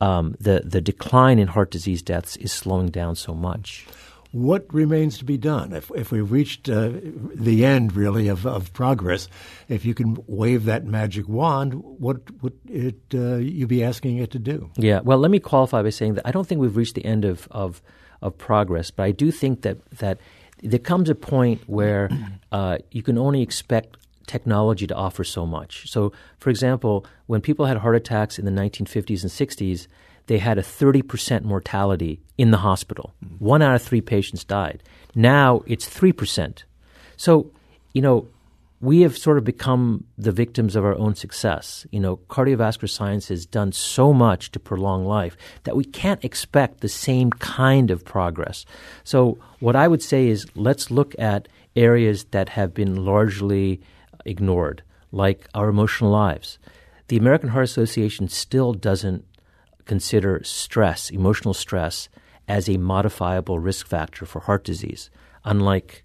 um, 0.00 0.34
the 0.40 0.62
the 0.64 0.80
decline 0.80 1.38
in 1.38 1.48
heart 1.48 1.70
disease 1.70 2.02
deaths 2.02 2.36
is 2.36 2.52
slowing 2.52 2.88
down 2.88 3.16
so 3.16 3.34
much. 3.34 3.86
What 4.32 4.72
remains 4.72 5.18
to 5.18 5.24
be 5.24 5.36
done? 5.36 5.72
If, 5.72 5.90
if 5.92 6.12
we've 6.12 6.30
reached 6.30 6.68
uh, 6.68 6.92
the 7.34 7.64
end, 7.64 7.96
really, 7.96 8.28
of, 8.28 8.46
of 8.46 8.72
progress, 8.72 9.26
if 9.68 9.84
you 9.84 9.92
can 9.92 10.16
wave 10.28 10.66
that 10.66 10.84
magic 10.84 11.28
wand, 11.28 11.74
what 11.74 12.30
would 12.40 12.56
it 12.68 13.00
uh, 13.12 13.38
you 13.38 13.66
be 13.66 13.82
asking 13.82 14.18
it 14.18 14.30
to 14.30 14.38
do? 14.38 14.70
Yeah. 14.76 15.00
Well, 15.00 15.18
let 15.18 15.32
me 15.32 15.40
qualify 15.40 15.82
by 15.82 15.90
saying 15.90 16.14
that 16.14 16.28
I 16.28 16.30
don't 16.30 16.46
think 16.46 16.60
we've 16.60 16.76
reached 16.76 16.94
the 16.94 17.04
end 17.04 17.24
of, 17.24 17.48
of, 17.50 17.82
of 18.22 18.38
progress, 18.38 18.92
but 18.92 19.02
I 19.02 19.10
do 19.10 19.32
think 19.32 19.62
that, 19.62 19.84
that 19.98 20.20
there 20.62 20.78
comes 20.78 21.10
a 21.10 21.16
point 21.16 21.62
where 21.66 22.08
uh, 22.52 22.78
you 22.92 23.02
can 23.02 23.18
only 23.18 23.42
expect 23.42 23.96
technology 24.26 24.86
to 24.86 24.94
offer 24.94 25.24
so 25.24 25.44
much. 25.44 25.90
So, 25.90 26.12
for 26.38 26.50
example, 26.50 27.04
when 27.26 27.40
people 27.40 27.66
had 27.66 27.78
heart 27.78 27.96
attacks 27.96 28.38
in 28.38 28.44
the 28.44 28.52
1950s 28.52 29.22
and 29.22 29.30
60s, 29.30 29.88
they 30.30 30.38
had 30.38 30.58
a 30.58 30.62
30% 30.62 31.42
mortality 31.42 32.20
in 32.38 32.52
the 32.52 32.58
hospital. 32.58 33.12
One 33.40 33.62
out 33.62 33.74
of 33.74 33.82
three 33.82 34.00
patients 34.00 34.44
died. 34.44 34.80
Now 35.12 35.64
it's 35.66 35.88
3%. 35.88 36.62
So, 37.16 37.50
you 37.94 38.00
know, 38.00 38.28
we 38.80 39.00
have 39.00 39.18
sort 39.18 39.38
of 39.38 39.44
become 39.44 40.04
the 40.16 40.30
victims 40.30 40.76
of 40.76 40.84
our 40.84 40.94
own 40.94 41.16
success. 41.16 41.84
You 41.90 41.98
know, 41.98 42.18
cardiovascular 42.28 42.88
science 42.88 43.26
has 43.26 43.44
done 43.44 43.72
so 43.72 44.12
much 44.12 44.52
to 44.52 44.60
prolong 44.60 45.04
life 45.04 45.36
that 45.64 45.74
we 45.74 45.82
can't 45.82 46.24
expect 46.24 46.78
the 46.78 46.88
same 46.88 47.30
kind 47.30 47.90
of 47.90 48.04
progress. 48.04 48.64
So, 49.02 49.36
what 49.58 49.74
I 49.74 49.88
would 49.88 50.00
say 50.00 50.28
is 50.28 50.46
let's 50.54 50.92
look 50.92 51.12
at 51.18 51.48
areas 51.74 52.22
that 52.30 52.50
have 52.50 52.72
been 52.72 53.04
largely 53.04 53.80
ignored, 54.24 54.84
like 55.10 55.48
our 55.56 55.68
emotional 55.68 56.12
lives. 56.12 56.60
The 57.08 57.16
American 57.16 57.48
Heart 57.48 57.64
Association 57.64 58.28
still 58.28 58.72
doesn't 58.72 59.24
consider 59.90 60.40
stress, 60.44 61.10
emotional 61.10 61.52
stress, 61.52 62.08
as 62.46 62.68
a 62.68 62.76
modifiable 62.76 63.58
risk 63.58 63.88
factor 63.88 64.24
for 64.24 64.38
heart 64.38 64.62
disease, 64.62 65.10
unlike 65.44 66.04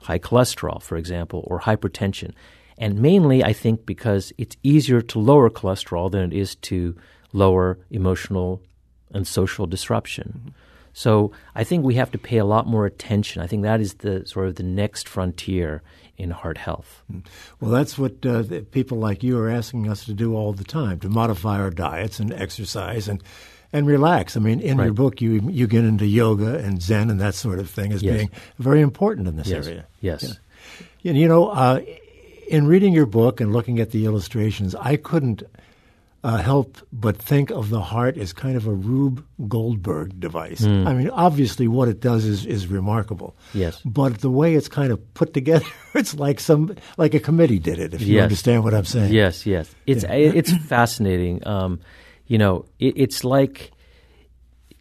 high 0.00 0.18
cholesterol, 0.18 0.80
for 0.80 0.96
example, 0.96 1.44
or 1.46 1.60
hypertension. 1.60 2.32
And 2.78 2.98
mainly, 2.98 3.44
I 3.44 3.52
think, 3.52 3.84
because 3.84 4.32
it's 4.38 4.56
easier 4.62 5.02
to 5.02 5.18
lower 5.18 5.50
cholesterol 5.50 6.10
than 6.10 6.22
it 6.22 6.32
is 6.32 6.54
to 6.70 6.96
lower 7.34 7.78
emotional 7.90 8.62
and 9.12 9.26
social 9.26 9.66
disruption. 9.66 10.28
Mm-hmm. 10.32 10.48
So 10.94 11.32
I 11.54 11.62
think 11.62 11.84
we 11.84 11.96
have 11.96 12.10
to 12.12 12.18
pay 12.18 12.38
a 12.38 12.50
lot 12.54 12.66
more 12.66 12.86
attention. 12.86 13.42
I 13.42 13.46
think 13.46 13.64
that 13.64 13.82
is 13.82 13.92
the 13.94 14.26
sort 14.26 14.48
of 14.48 14.54
the 14.54 14.62
next 14.62 15.06
frontier 15.06 15.82
in 16.20 16.30
heart 16.30 16.58
health. 16.58 17.02
Well, 17.60 17.70
that's 17.70 17.98
what 17.98 18.24
uh, 18.24 18.42
people 18.70 18.98
like 18.98 19.22
you 19.22 19.38
are 19.38 19.48
asking 19.50 19.88
us 19.88 20.04
to 20.04 20.12
do 20.12 20.34
all 20.36 20.52
the 20.52 20.64
time 20.64 21.00
to 21.00 21.08
modify 21.08 21.58
our 21.58 21.70
diets 21.70 22.20
and 22.20 22.32
exercise 22.32 23.08
and 23.08 23.22
and 23.72 23.86
relax. 23.86 24.36
I 24.36 24.40
mean, 24.40 24.60
in 24.60 24.78
your 24.78 24.92
book, 24.92 25.20
you 25.20 25.40
you 25.50 25.66
get 25.66 25.84
into 25.84 26.04
yoga 26.06 26.58
and 26.58 26.82
Zen 26.82 27.10
and 27.10 27.20
that 27.20 27.34
sort 27.34 27.58
of 27.58 27.70
thing 27.70 27.92
as 27.92 28.02
Yes. 28.02 28.16
being 28.16 28.30
very 28.58 28.80
important 28.80 29.28
in 29.28 29.36
this 29.36 29.46
Yes. 29.48 29.66
area. 29.66 29.86
Yes. 30.00 30.38
And, 31.04 31.16
you 31.16 31.28
know, 31.28 31.48
uh, 31.48 31.80
in 32.48 32.66
reading 32.66 32.92
your 32.92 33.06
book 33.06 33.40
and 33.40 33.52
looking 33.52 33.78
at 33.80 33.90
the 33.92 34.04
illustrations, 34.06 34.74
I 34.74 34.96
couldn't 34.96 35.42
uh, 36.22 36.36
help 36.36 36.76
but 36.92 37.16
think 37.16 37.50
of 37.50 37.70
the 37.70 37.80
heart 37.80 38.18
as 38.18 38.32
kind 38.34 38.56
of 38.56 38.66
a 38.66 38.72
Rube 38.72 39.24
Goldberg 39.48 40.20
device. 40.20 40.62
Hmm. 40.64 40.86
I 40.86 40.92
mean, 40.94 41.08
obviously, 41.10 41.66
what 41.66 41.88
it 41.88 42.00
does 42.00 42.24
is, 42.26 42.44
is 42.44 42.66
remarkable. 42.66 43.34
Yes. 43.54 43.80
But 43.84 44.20
the 44.20 44.28
way 44.30 44.54
it's 44.54 44.68
kind 44.68 44.92
of 44.92 45.14
put 45.14 45.32
together, 45.32 45.64
it's 45.94 46.14
like 46.14 46.38
some 46.40 46.76
like 46.98 47.14
a 47.14 47.20
committee 47.20 47.58
did 47.58 47.78
it. 47.78 47.94
If 47.94 48.02
you 48.02 48.16
Yes. 48.16 48.24
understand 48.24 48.64
what 48.64 48.74
I'm 48.74 48.84
saying. 48.84 49.12
Yes, 49.12 49.46
yes. 49.46 49.74
It's 49.86 50.04
it's 50.08 50.52
fascinating. 50.66 51.46
Um, 51.46 51.80
you 52.26 52.36
know, 52.38 52.66
it, 52.78 52.94
it's 52.96 53.24
like 53.24 53.70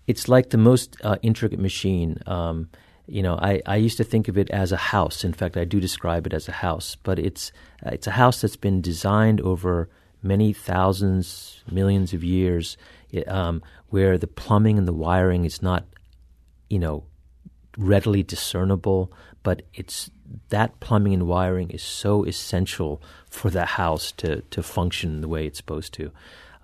it's 0.08 0.28
like 0.28 0.50
the 0.50 0.58
most 0.58 0.98
uh, 1.04 1.18
intricate 1.22 1.60
machine. 1.60 2.18
Um, 2.26 2.70
you 3.08 3.24
know, 3.24 3.40
I, 3.42 3.62
I 3.66 3.78
used 3.78 3.98
to 3.98 4.04
think 4.04 4.28
of 4.28 4.38
it 4.38 4.50
as 4.52 4.72
a 4.72 4.78
house. 4.78 5.24
In 5.24 5.34
fact, 5.34 5.58
I 5.58 5.64
do 5.66 5.80
describe 5.80 6.28
it 6.28 6.34
as 6.34 6.48
a 6.48 6.52
house, 6.52 6.98
but 7.02 7.18
it's 7.18 7.52
uh, 7.86 7.92
it's 7.94 8.08
a 8.08 8.12
house 8.12 8.42
that's 8.42 8.58
been 8.58 8.82
designed 8.82 9.40
over 9.42 9.90
many 10.22 10.54
thousands, 10.54 11.64
millions 11.70 12.14
of 12.14 12.24
years, 12.24 12.78
um, 13.28 13.62
where 13.88 14.18
the 14.18 14.28
plumbing 14.28 14.78
and 14.78 14.88
the 14.88 14.94
wiring 14.94 15.46
is 15.46 15.62
not, 15.62 15.86
you 16.70 16.80
know, 16.80 17.04
readily 17.78 18.24
discernible, 18.24 19.12
but 19.44 19.62
it's 19.74 20.10
that 20.50 20.80
plumbing 20.80 21.14
and 21.14 21.28
wiring 21.28 21.70
is 21.70 21.82
so 21.82 22.24
essential 22.24 23.02
for 23.30 23.50
the 23.50 23.66
house 23.66 24.12
to 24.12 24.42
to 24.42 24.62
function 24.62 25.22
the 25.22 25.28
way 25.28 25.46
it's 25.46 25.58
supposed 25.58 25.94
to. 25.94 26.12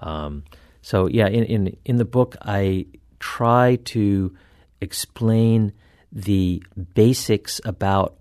Um, 0.01 0.43
so 0.81 1.07
yeah, 1.07 1.27
in, 1.27 1.43
in 1.45 1.77
in 1.85 1.97
the 1.97 2.05
book, 2.05 2.35
I 2.41 2.85
try 3.19 3.77
to 3.85 4.35
explain 4.81 5.73
the 6.11 6.63
basics 6.93 7.59
about 7.65 8.17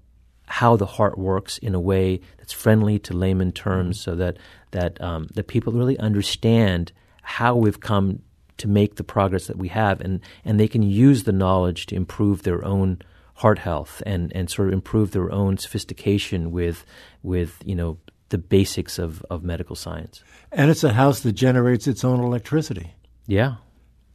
how 0.47 0.77
the 0.77 0.87
heart 0.87 1.19
works 1.19 1.59
in 1.59 1.75
a 1.75 1.81
way 1.81 2.21
that's 2.39 2.53
friendly 2.53 2.99
to 3.01 3.15
layman 3.15 3.53
terms, 3.53 4.01
so 4.01 4.15
that 4.15 4.37
that 4.75 5.01
um, 5.01 5.29
that 5.35 5.47
people 5.47 5.73
really 5.73 5.99
understand 5.99 6.93
how 7.23 7.57
we've 7.57 7.81
come 7.81 8.21
to 8.59 8.69
make 8.69 8.97
the 8.97 9.05
progress 9.05 9.47
that 9.47 9.57
we 9.57 9.69
have, 9.69 10.01
and 10.01 10.21
and 10.45 10.61
they 10.61 10.69
can 10.69 10.83
use 10.83 11.25
the 11.25 11.33
knowledge 11.33 11.87
to 11.87 11.95
improve 11.95 12.43
their 12.43 12.65
own 12.65 12.99
heart 13.37 13.59
health 13.59 14.03
and 14.05 14.31
and 14.35 14.51
sort 14.51 14.69
of 14.69 14.75
improve 14.75 15.13
their 15.13 15.31
own 15.33 15.57
sophistication 15.57 16.53
with 16.53 16.85
with 17.23 17.63
you 17.65 17.75
know 17.75 17.97
the 18.29 18.39
basics 18.39 18.99
of 18.99 19.25
of 19.31 19.43
medical 19.43 19.77
science. 19.77 20.23
And 20.53 20.71
it's 20.71 20.85
a 20.85 20.93
house 20.93 21.21
that 21.21 21.33
generates 21.33 21.87
its 21.87 22.05
own 22.05 22.21
electricity. 22.21 22.95
Yeah. 23.27 23.57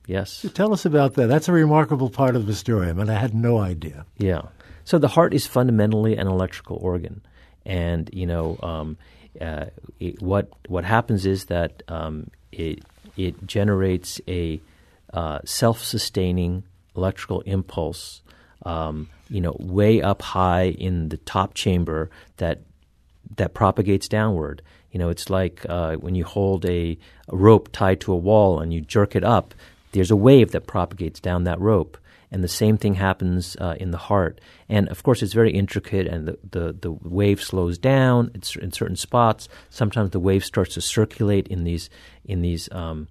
Yes. 0.07 0.43
Tell 0.55 0.73
us 0.73 0.85
about 0.85 1.13
that. 1.15 1.27
That's 1.27 1.47
a 1.47 1.51
remarkable 1.51 2.09
part 2.09 2.35
of 2.35 2.47
the 2.47 2.55
story. 2.55 2.89
I 2.89 2.93
mean, 2.93 3.09
I 3.09 3.19
had 3.19 3.35
no 3.35 3.59
idea. 3.59 4.05
Yeah. 4.17 4.41
So 4.83 4.97
the 4.97 5.07
heart 5.07 5.35
is 5.35 5.45
fundamentally 5.45 6.17
an 6.17 6.27
electrical 6.27 6.77
organ, 6.77 7.21
and 7.65 8.09
you 8.11 8.25
know 8.25 8.57
um, 8.63 8.97
uh, 9.39 9.65
it, 9.99 10.21
what 10.21 10.49
what 10.67 10.83
happens 10.83 11.25
is 11.25 11.45
that 11.45 11.83
um, 11.87 12.29
it 12.51 12.83
it 13.17 13.45
generates 13.45 14.21
a 14.27 14.61
uh, 15.13 15.39
self-sustaining 15.43 16.63
electrical 16.95 17.41
impulse, 17.41 18.21
um, 18.65 19.09
you 19.29 19.41
know, 19.41 19.55
way 19.59 20.01
up 20.01 20.21
high 20.21 20.69
in 20.69 21.09
the 21.09 21.17
top 21.17 21.53
chamber 21.53 22.09
that 22.37 22.59
that 23.37 23.53
propagates 23.53 24.07
downward. 24.07 24.61
You 24.91 24.99
know, 24.99 25.09
it's 25.09 25.29
like 25.29 25.65
uh, 25.69 25.95
when 25.95 26.15
you 26.15 26.25
hold 26.25 26.65
a, 26.65 26.97
a 27.27 27.35
rope 27.35 27.69
tied 27.71 28.01
to 28.01 28.13
a 28.13 28.17
wall 28.17 28.59
and 28.59 28.73
you 28.73 28.81
jerk 28.81 29.15
it 29.15 29.23
up. 29.23 29.53
There's 29.91 30.11
a 30.11 30.15
wave 30.15 30.51
that 30.51 30.67
propagates 30.67 31.19
down 31.19 31.45
that 31.45 31.59
rope, 31.59 31.97
and 32.31 32.43
the 32.43 32.47
same 32.47 32.77
thing 32.77 32.95
happens 32.95 33.55
uh, 33.59 33.75
in 33.79 33.91
the 33.91 33.97
heart. 33.97 34.39
And 34.67 34.87
of 34.89 35.03
course, 35.03 35.23
it's 35.23 35.33
very 35.33 35.51
intricate, 35.51 36.07
and 36.07 36.27
the, 36.27 36.37
the, 36.49 36.73
the 36.73 36.91
wave 36.91 37.41
slows 37.41 37.77
down 37.77 38.31
it's 38.33 38.55
in 38.55 38.71
certain 38.71 38.95
spots. 38.95 39.49
Sometimes 39.69 40.11
the 40.11 40.19
wave 40.19 40.45
starts 40.45 40.73
to 40.75 40.81
circulate 40.81 41.47
in 41.47 41.63
these 41.63 41.89
in 42.25 42.41
these 42.41 42.69
um, 42.71 43.07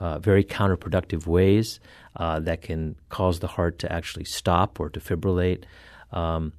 uh, 0.00 0.18
very 0.18 0.44
counterproductive 0.44 1.26
ways 1.26 1.80
uh, 2.16 2.40
that 2.40 2.62
can 2.62 2.96
cause 3.08 3.40
the 3.40 3.46
heart 3.46 3.78
to 3.80 3.92
actually 3.92 4.24
stop 4.24 4.80
or 4.80 4.90
defibrillate. 4.90 5.64
Um, 6.12 6.52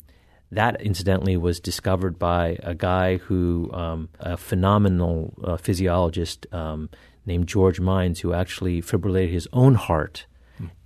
that, 0.52 0.80
incidentally, 0.82 1.38
was 1.38 1.60
discovered 1.60 2.20
by 2.20 2.58
a 2.62 2.76
guy 2.76 3.18
who, 3.18 3.70
um, 3.74 4.10
a 4.20 4.38
phenomenal 4.38 5.34
uh, 5.44 5.58
physiologist 5.58 6.46
um, 6.54 6.90
named 7.26 7.48
George 7.48 7.80
Mines, 7.80 8.20
who 8.20 8.32
actually 8.32 8.82
fibrillated 8.82 9.32
his 9.32 9.48
own 9.52 9.76
heart 9.76 10.28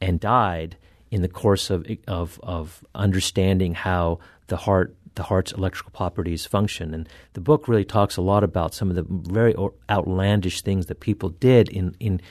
and 0.02 0.20
died 0.20 0.78
in 1.12 1.22
the 1.22 1.28
course 1.28 1.70
of, 1.70 1.86
of, 2.08 2.40
of 2.44 2.84
understanding 2.94 3.74
how 3.74 4.20
the 4.48 4.58
heart 4.58 4.96
the 5.16 5.24
heart's 5.24 5.52
electrical 5.52 5.92
properties 5.92 6.46
function. 6.46 6.94
And 6.94 7.10
the 7.34 7.42
book 7.42 7.68
really 7.68 7.84
talks 7.84 8.16
a 8.16 8.22
lot 8.22 8.42
about 8.44 8.74
some 8.74 8.90
of 8.90 8.96
the 8.96 9.06
very 9.10 9.54
outlandish 9.90 10.62
things 10.62 10.86
that 10.86 11.02
people 11.02 11.30
did 11.30 11.68
in, 11.68 11.94
in 12.00 12.22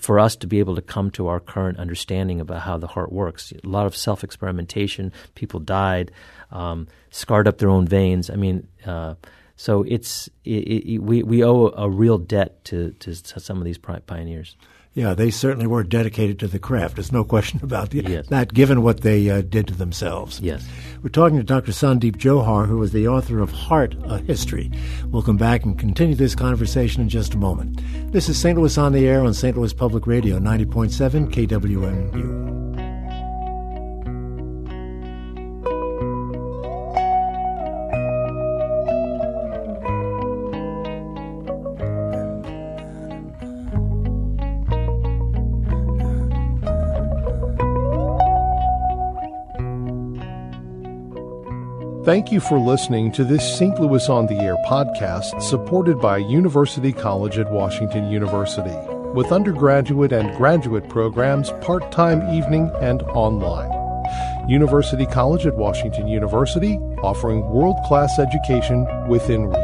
for 0.00 0.18
us 0.18 0.34
to 0.36 0.48
be 0.48 0.58
able 0.58 0.74
to 0.74 0.82
come 0.82 1.10
to 1.12 1.28
our 1.28 1.38
current 1.38 1.78
understanding 1.78 2.40
about 2.40 2.62
how 2.62 2.76
the 2.76 2.88
heart 2.88 3.12
works. 3.12 3.52
A 3.52 3.68
lot 3.68 3.86
of 3.86 3.96
self 3.96 4.24
experimentation. 4.24 5.12
People 5.36 5.60
died, 5.60 6.10
um, 6.50 6.88
scarred 7.10 7.46
up 7.46 7.58
their 7.58 7.70
own 7.70 7.86
veins. 7.86 8.30
I 8.30 8.34
mean, 8.34 8.66
uh, 8.84 9.14
so 9.56 9.84
it's 9.84 10.28
it, 10.44 10.50
it, 10.50 10.98
we 10.98 11.22
we 11.22 11.44
owe 11.44 11.68
a 11.68 11.88
real 11.88 12.18
debt 12.18 12.64
to, 12.64 12.90
to 12.98 13.14
to 13.14 13.38
some 13.38 13.58
of 13.58 13.64
these 13.64 13.78
pioneers. 13.78 14.56
Yeah, 14.94 15.14
they 15.14 15.30
certainly 15.30 15.66
were 15.66 15.82
dedicated 15.82 16.38
to 16.38 16.46
the 16.46 16.60
craft. 16.60 16.94
There's 16.96 17.10
no 17.10 17.24
question 17.24 17.58
about 17.64 17.90
the, 17.90 18.02
Yes. 18.06 18.28
that, 18.28 18.54
given 18.54 18.82
what 18.82 19.00
they 19.00 19.28
uh, 19.28 19.42
did 19.42 19.66
to 19.68 19.74
themselves. 19.74 20.38
Yes. 20.40 20.64
We're 21.02 21.08
talking 21.10 21.36
to 21.36 21.42
Dr. 21.42 21.72
Sandeep 21.72 22.16
Jauhar, 22.16 22.66
who 22.68 22.80
is 22.82 22.92
the 22.92 23.08
author 23.08 23.40
of 23.40 23.50
Heart, 23.50 23.96
A 24.04 24.18
History. 24.18 24.70
We'll 25.06 25.22
come 25.22 25.36
back 25.36 25.64
and 25.64 25.76
continue 25.76 26.14
this 26.14 26.36
conversation 26.36 27.02
in 27.02 27.08
just 27.08 27.34
a 27.34 27.38
moment. 27.38 27.80
This 28.12 28.28
is 28.28 28.40
St. 28.40 28.56
Louis 28.56 28.78
on 28.78 28.92
the 28.92 29.06
Air 29.08 29.24
on 29.24 29.34
St. 29.34 29.56
Louis 29.56 29.72
Public 29.72 30.06
Radio, 30.06 30.38
90.7 30.38 31.28
KWMU. 31.28 32.63
Thank 52.04 52.30
you 52.30 52.38
for 52.38 52.58
listening 52.58 53.12
to 53.12 53.24
this 53.24 53.56
St. 53.58 53.80
Louis 53.80 54.10
on 54.10 54.26
the 54.26 54.38
Air 54.40 54.56
podcast 54.66 55.40
supported 55.40 55.98
by 56.02 56.18
University 56.18 56.92
College 56.92 57.38
at 57.38 57.50
Washington 57.50 58.10
University 58.10 58.76
with 59.14 59.32
undergraduate 59.32 60.12
and 60.12 60.36
graduate 60.36 60.86
programs 60.90 61.50
part 61.62 61.90
time 61.90 62.20
evening 62.30 62.70
and 62.82 63.00
online. 63.04 63.70
University 64.46 65.06
College 65.06 65.46
at 65.46 65.56
Washington 65.56 66.06
University 66.06 66.76
offering 67.02 67.40
world 67.48 67.76
class 67.86 68.18
education 68.18 68.86
within 69.08 69.46
reach. 69.46 69.63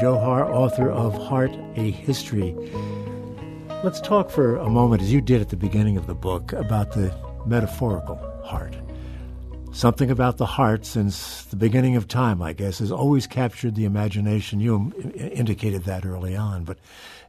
Jauhar, 0.00 0.48
author 0.48 0.90
of 0.90 1.14
Heart, 1.14 1.52
A 1.76 1.90
History. 1.90 2.54
Let's 3.84 4.00
talk 4.00 4.30
for 4.30 4.56
a 4.56 4.70
moment, 4.70 5.02
as 5.02 5.12
you 5.12 5.20
did 5.20 5.40
at 5.40 5.50
the 5.50 5.56
beginning 5.56 5.96
of 5.96 6.06
the 6.06 6.14
book, 6.14 6.52
about 6.52 6.92
the 6.92 7.14
metaphorical 7.46 8.16
heart. 8.42 8.74
Something 9.72 10.10
about 10.10 10.38
the 10.38 10.46
heart 10.46 10.86
since 10.86 11.44
the 11.44 11.56
beginning 11.56 11.96
of 11.96 12.08
time, 12.08 12.40
I 12.40 12.52
guess, 12.52 12.78
has 12.78 12.90
always 12.90 13.26
captured 13.26 13.74
the 13.74 13.84
imagination. 13.84 14.60
You 14.60 14.92
indicated 15.14 15.84
that 15.84 16.06
early 16.06 16.34
on, 16.36 16.64
but 16.64 16.78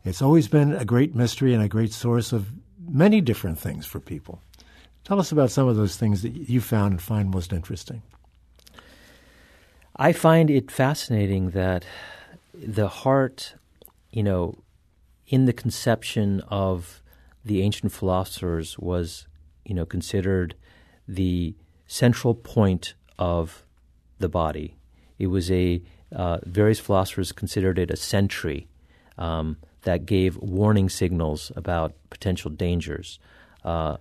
it's 0.06 0.22
always 0.22 0.48
been 0.48 0.74
a 0.74 0.86
great 0.86 1.16
mystery 1.16 1.54
and 1.54 1.62
a 1.62 1.68
great 1.70 1.92
source 1.92 2.32
of 2.32 2.48
many 2.88 3.20
different 3.22 3.60
things 3.60 3.86
for 3.86 4.00
people. 4.00 4.42
Tell 5.04 5.20
us 5.20 5.32
about 5.32 5.52
some 5.52 5.68
of 5.68 5.76
those 5.76 5.98
things 5.98 6.22
that 6.22 6.50
you 6.50 6.62
found 6.62 6.92
and 6.94 7.02
find 7.02 7.30
most 7.30 7.52
interesting. 7.52 8.02
I 9.96 10.12
find 10.12 10.50
it 10.50 10.72
fascinating 10.72 11.52
that 11.52 11.86
the 12.54 12.88
heart, 12.88 13.56
you 14.12 14.24
know, 14.24 14.64
in 15.28 15.46
the 15.46 15.54
conception 15.54 16.42
of 16.48 17.02
the 17.44 17.62
ancient 17.62 17.92
philosophers 17.92 18.78
was, 18.78 19.28
you 19.66 19.74
know, 19.74 19.86
considered 19.86 20.56
the 21.08 21.56
central 21.88 22.34
point 22.34 22.94
of 23.18 23.66
the 24.20 24.30
body. 24.30 24.76
It 25.20 25.28
was 25.28 25.52
a 25.52 25.82
uh, 26.12 26.38
various 26.44 26.80
philosophers 26.80 27.32
considered 27.32 27.80
it 27.80 27.90
a 27.90 27.96
sentry 27.98 28.68
um, 29.18 29.58
that 29.82 30.06
gave 30.06 30.38
warning 30.38 30.90
signals 30.90 31.52
about 31.56 31.94
potential 32.10 32.52
dangers. 32.52 33.20
Uh, 33.64 33.98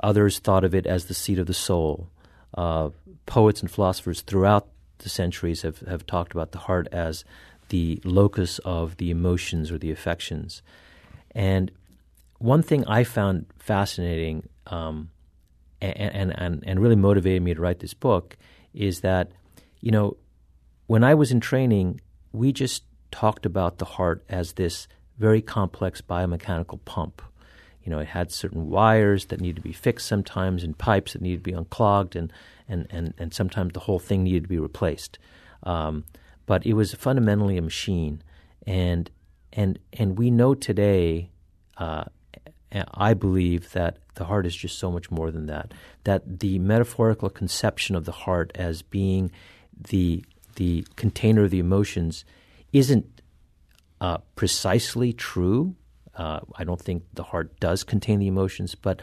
others 0.00 0.38
thought 0.38 0.64
of 0.64 0.74
it 0.74 0.86
as 0.86 1.06
the 1.06 1.14
seat 1.14 1.38
of 1.38 1.46
the 1.46 1.54
soul. 1.54 2.10
Uh, 2.52 2.90
poets 3.26 3.60
and 3.60 3.70
philosophers 3.70 4.20
throughout 4.20 4.68
the 4.98 5.08
centuries 5.08 5.62
have, 5.62 5.80
have 5.80 6.06
talked 6.06 6.32
about 6.32 6.52
the 6.52 6.58
heart 6.58 6.86
as 6.92 7.24
the 7.68 8.00
locus 8.04 8.58
of 8.64 8.96
the 8.96 9.10
emotions 9.10 9.70
or 9.70 9.78
the 9.78 9.90
affections. 9.90 10.62
And 11.34 11.70
one 12.38 12.62
thing 12.62 12.84
I 12.86 13.04
found 13.04 13.46
fascinating 13.58 14.48
um, 14.66 15.10
and, 15.80 16.32
and, 16.36 16.62
and 16.66 16.80
really 16.80 16.96
motivated 16.96 17.42
me 17.42 17.54
to 17.54 17.60
write 17.60 17.80
this 17.80 17.94
book 17.94 18.36
is 18.72 19.00
that, 19.00 19.30
you 19.80 19.90
know, 19.90 20.16
when 20.86 21.04
I 21.04 21.14
was 21.14 21.30
in 21.30 21.40
training, 21.40 22.00
we 22.32 22.52
just 22.52 22.84
talked 23.10 23.46
about 23.46 23.78
the 23.78 23.84
heart 23.84 24.24
as 24.28 24.54
this 24.54 24.88
very 25.18 25.40
complex 25.40 26.00
biomechanical 26.00 26.84
pump. 26.84 27.22
You 27.82 27.90
know, 27.90 27.98
it 27.98 28.08
had 28.08 28.32
certain 28.32 28.70
wires 28.70 29.26
that 29.26 29.40
needed 29.40 29.56
to 29.56 29.62
be 29.62 29.72
fixed 29.72 30.06
sometimes 30.06 30.64
and 30.64 30.76
pipes 30.76 31.12
that 31.12 31.22
needed 31.22 31.44
to 31.44 31.50
be 31.50 31.52
unclogged, 31.52 32.16
and, 32.16 32.32
and, 32.68 32.86
and, 32.90 33.14
and 33.18 33.32
sometimes 33.32 33.72
the 33.72 33.80
whole 33.80 33.98
thing 33.98 34.24
needed 34.24 34.44
to 34.44 34.48
be 34.48 34.58
replaced. 34.58 35.18
Um, 35.62 36.04
but 36.46 36.64
it 36.66 36.74
was 36.74 36.94
fundamentally 36.94 37.56
a 37.56 37.62
machine. 37.62 38.22
And, 38.66 39.10
and, 39.52 39.78
and 39.92 40.18
we 40.18 40.30
know 40.30 40.54
today, 40.54 41.30
uh, 41.76 42.04
I 42.94 43.14
believe 43.14 43.72
that 43.72 43.98
the 44.14 44.24
heart 44.24 44.46
is 44.46 44.56
just 44.56 44.78
so 44.78 44.90
much 44.90 45.10
more 45.10 45.30
than 45.30 45.46
that. 45.46 45.72
That 46.04 46.40
the 46.40 46.58
metaphorical 46.58 47.30
conception 47.30 47.94
of 47.94 48.04
the 48.04 48.12
heart 48.12 48.50
as 48.54 48.82
being 48.82 49.30
the 49.90 50.24
the 50.56 50.86
container 50.94 51.44
of 51.44 51.50
the 51.50 51.58
emotions 51.58 52.24
isn't 52.72 53.22
uh, 54.00 54.18
precisely 54.36 55.12
true. 55.12 55.74
Uh, 56.14 56.40
I 56.56 56.62
don't 56.62 56.80
think 56.80 57.02
the 57.12 57.24
heart 57.24 57.58
does 57.58 57.82
contain 57.82 58.20
the 58.20 58.28
emotions, 58.28 58.74
but 58.74 59.02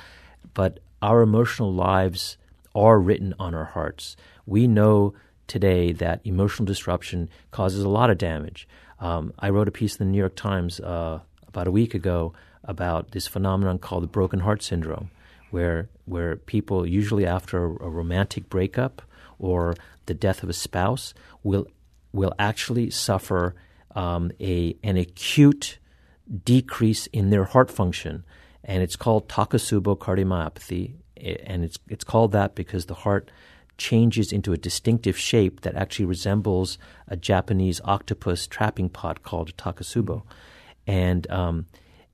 but 0.54 0.80
our 1.02 1.22
emotional 1.22 1.74
lives 1.74 2.38
are 2.74 3.00
written 3.00 3.34
on 3.40 3.54
our 3.54 3.66
hearts. 3.66 4.16
We 4.46 4.68
know 4.68 5.14
today 5.52 5.92
that 5.92 6.22
emotional 6.24 6.66
disruption 6.66 7.30
causes 7.52 7.84
a 7.84 7.90
lot 7.90 8.10
of 8.10 8.18
damage. 8.18 8.70
Um, 9.00 9.34
I 9.38 9.50
wrote 9.50 9.68
a 9.68 9.72
piece 9.72 9.98
in 9.98 10.06
the 10.06 10.12
New 10.12 10.18
York 10.18 10.38
Times 10.38 10.80
uh, 10.80 11.20
about 11.46 11.68
a 11.68 11.72
week 11.72 11.94
ago 11.94 12.32
about 12.64 13.12
this 13.12 13.28
phenomenon 13.28 13.78
called 13.78 14.04
the 14.04 14.08
broken 14.08 14.40
heart 14.40 14.64
syndrome, 14.64 15.12
where 15.50 15.90
where 16.06 16.38
people 16.38 16.88
usually 16.88 17.26
after 17.26 17.66
a, 17.66 17.70
a 17.84 17.90
romantic 17.90 18.48
breakup 18.48 19.02
or 19.40 19.76
the 20.06 20.14
death 20.14 20.42
of 20.42 20.50
a 20.50 20.54
spouse 20.54 21.14
will 21.44 21.68
will 22.14 22.34
actually 22.40 22.90
suffer 22.90 23.54
um, 23.94 24.32
a 24.40 24.78
an 24.84 24.96
acute 24.96 25.80
decrease 26.46 27.08
in 27.08 27.30
their 27.30 27.44
heart 27.44 27.70
function, 27.70 28.24
and 28.64 28.82
it's 28.82 28.96
called 28.96 29.28
Takotsubo 29.28 29.98
cardiomyopathy, 29.98 30.94
and 31.46 31.66
it's 31.66 31.78
it's 31.90 32.06
called 32.06 32.32
that 32.32 32.56
because 32.56 32.86
the 32.86 33.02
heart 33.04 33.30
changes 33.90 34.32
into 34.32 34.54
a 34.54 34.58
distinctive 34.58 35.18
shape 35.18 35.56
that 35.62 35.76
actually 35.76 36.06
resembles 36.06 36.78
a 37.08 37.18
Japanese 37.32 37.82
octopus 37.96 38.48
trapping 38.56 38.90
pot 38.90 39.18
called 39.24 39.56
takotsubo. 39.58 40.18
and 40.88 41.30
um, 41.40 41.66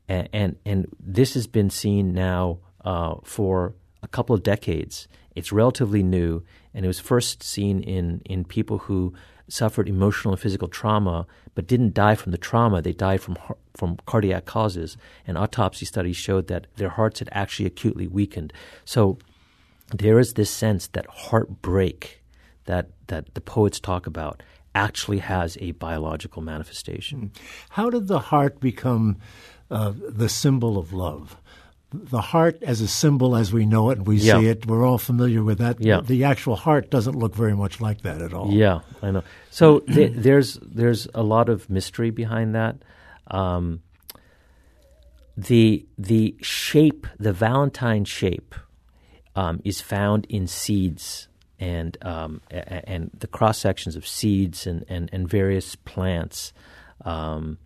and, 0.10 0.30
and, 0.32 0.56
and 0.66 0.88
this 1.18 1.34
has 1.34 1.48
been 1.48 1.70
seen 1.70 2.14
now 2.14 2.60
uh, 2.86 3.16
for 3.24 3.76
a 4.02 4.08
couple 4.08 4.34
of 4.34 4.42
decades. 4.44 5.08
It's 5.36 5.52
relatively 5.52 6.02
new, 6.02 6.44
and 6.74 6.86
it 6.86 6.88
was 6.88 7.00
first 7.00 7.44
seen 7.44 7.84
in 7.84 8.22
in 8.26 8.46
people 8.46 8.78
who 8.88 9.14
suffered 9.50 9.88
emotional 9.88 10.34
and 10.34 10.42
physical 10.42 10.68
trauma, 10.68 11.26
but 11.56 11.68
didn't 11.68 11.94
die 11.94 12.16
from 12.16 12.32
the 12.32 12.38
trauma. 12.50 12.82
They 12.82 12.94
died 12.94 13.22
from 13.22 13.36
from 13.76 13.98
cardiac 14.06 14.46
causes, 14.46 14.98
and 15.28 15.38
autopsy 15.38 15.86
studies 15.86 16.18
showed 16.18 16.48
that 16.48 16.68
their 16.78 16.90
hearts 16.98 17.20
had 17.20 17.30
actually 17.32 17.68
acutely 17.68 18.08
weakened. 18.08 18.54
So 18.86 19.18
there 19.94 20.20
is 20.20 20.34
this 20.34 20.50
sense 20.50 20.88
that 20.88 21.06
heartbreak 21.08 22.24
that 22.66 22.90
that 23.08 23.34
the 23.34 23.42
poets 23.42 23.80
talk 23.80 24.08
about 24.08 24.44
actually 24.76 25.20
has 25.20 25.58
a 25.60 25.72
biological 25.72 26.42
manifestation. 26.42 27.32
How 27.70 27.90
did 27.90 28.08
the 28.08 28.20
heart 28.20 28.60
become 28.60 29.18
uh, 29.72 29.94
the 29.96 30.30
symbol 30.30 30.78
of 30.78 30.94
love? 30.94 31.38
the 31.92 32.22
heart 32.22 32.62
as 32.64 32.82
a 32.82 32.88
symbol 32.88 33.36
as 33.36 33.54
we 33.54 33.66
know 33.66 33.90
it 33.92 33.98
and 33.98 34.08
we 34.08 34.18
yeah. 34.18 34.40
see 34.40 34.48
it, 34.48 34.66
we're 34.66 34.86
all 34.86 34.98
familiar 34.98 35.42
with 35.44 35.60
that. 35.60 35.80
Yeah. 35.80 36.02
The 36.02 36.26
actual 36.26 36.56
heart 36.56 36.90
doesn't 36.90 37.16
look 37.16 37.34
very 37.34 37.56
much 37.56 37.80
like 37.80 38.02
that 38.02 38.22
at 38.22 38.34
all. 38.34 38.52
Yeah, 38.52 38.82
I 39.02 39.12
know. 39.12 39.24
So 39.52 39.80
th- 39.88 40.14
there's 40.16 40.56
there's 40.62 41.08
a 41.14 41.24
lot 41.24 41.50
of 41.50 41.70
mystery 41.70 42.10
behind 42.10 42.56
that. 42.56 42.76
Um, 43.32 43.82
the 45.38 45.86
the 45.98 46.36
shape, 46.42 47.08
the 47.20 47.32
Valentine 47.32 48.04
shape, 48.04 48.56
um, 49.38 49.62
is 49.64 49.80
found 49.80 50.26
in 50.30 50.48
seeds 50.48 51.28
and 51.60 51.96
um, 52.02 52.42
and 52.52 53.12
the 53.18 53.28
cross 53.28 53.60
sections 53.60 53.96
of 53.96 54.06
seeds 54.06 54.68
and, 54.68 54.84
and, 54.90 55.10
and 55.14 55.30
various 55.30 55.76
plants, 55.76 56.54
um, 57.06 57.58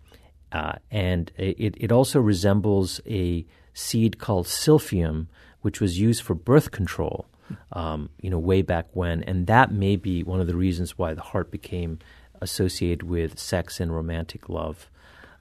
uh, 0.51 0.73
and 0.91 1.31
it 1.38 1.75
it 1.77 1.91
also 1.91 2.19
resembles 2.19 3.01
a 3.07 3.45
seed 3.73 4.19
called 4.19 4.45
silphium, 4.47 5.27
which 5.62 5.79
was 5.79 5.97
used 5.99 6.21
for 6.23 6.36
birth 6.36 6.71
control, 6.71 7.25
um, 7.71 8.10
you 8.21 8.29
know, 8.29 8.39
way 8.39 8.62
back 8.62 8.88
when, 8.93 9.23
and 9.23 9.47
that 9.47 9.71
may 9.71 9.95
be 9.95 10.23
one 10.23 10.41
of 10.41 10.47
the 10.47 10.55
reasons 10.55 10.97
why 10.97 11.13
the 11.13 11.21
heart 11.21 11.51
became 11.51 11.99
associated 12.41 13.03
with 13.03 13.39
sex 13.39 13.79
and 13.79 13.93
romantic 13.93 14.49
love. 14.49 14.89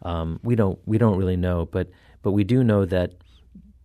Um, 0.02 0.38
we 0.44 0.54
don't 0.54 0.78
we 0.86 0.96
don't 0.96 1.18
really 1.18 1.36
know, 1.36 1.66
but 1.66 1.88
but 2.22 2.32
we 2.32 2.44
do 2.44 2.62
know 2.62 2.84
that 2.84 3.14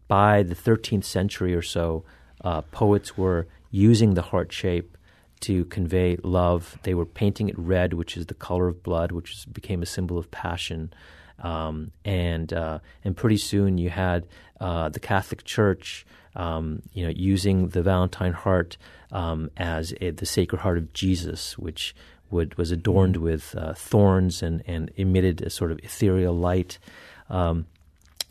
by 0.07 0.43
the 0.43 0.55
13th 0.55 1.03
century 1.03 1.55
or 1.55 1.63
so, 1.63 2.05
uh, 2.45 2.61
poets 2.61 3.17
were 3.17 3.47
using 3.71 4.13
the 4.13 4.21
heart 4.21 4.53
shape 4.53 4.97
to 5.41 5.65
convey 5.65 6.17
love. 6.23 6.77
They 6.83 6.93
were 6.93 7.05
painting 7.05 7.49
it 7.49 7.59
red, 7.59 7.93
which 7.93 8.15
is 8.15 8.27
the 8.27 8.33
color 8.33 8.67
of 8.67 8.83
blood, 8.83 9.11
which 9.11 9.45
became 9.51 9.81
a 9.81 9.85
symbol 9.85 10.17
of 10.17 10.31
passion. 10.31 10.93
Um, 11.39 11.91
and 12.05 12.53
uh, 12.53 12.79
and 13.03 13.17
pretty 13.17 13.37
soon 13.37 13.77
you 13.77 13.89
had 13.89 14.25
uh, 14.61 14.87
the 14.89 15.01
Catholic 15.01 15.43
Church, 15.43 16.05
um, 16.35 16.81
you 16.93 17.03
know, 17.03 17.11
using 17.13 17.69
the 17.69 17.83
Valentine 17.83 18.31
heart 18.31 18.77
um, 19.11 19.51
as 19.57 19.93
a, 19.99 20.11
the 20.11 20.25
Sacred 20.25 20.61
Heart 20.61 20.77
of 20.77 20.93
Jesus, 20.93 21.57
which 21.57 21.93
would 22.29 22.57
was 22.57 22.71
adorned 22.71 23.17
with 23.17 23.53
uh, 23.57 23.73
thorns 23.73 24.41
and 24.41 24.63
and 24.65 24.91
emitted 24.95 25.41
a 25.41 25.49
sort 25.49 25.71
of 25.71 25.79
ethereal 25.79 26.33
light. 26.33 26.79
Um, 27.29 27.65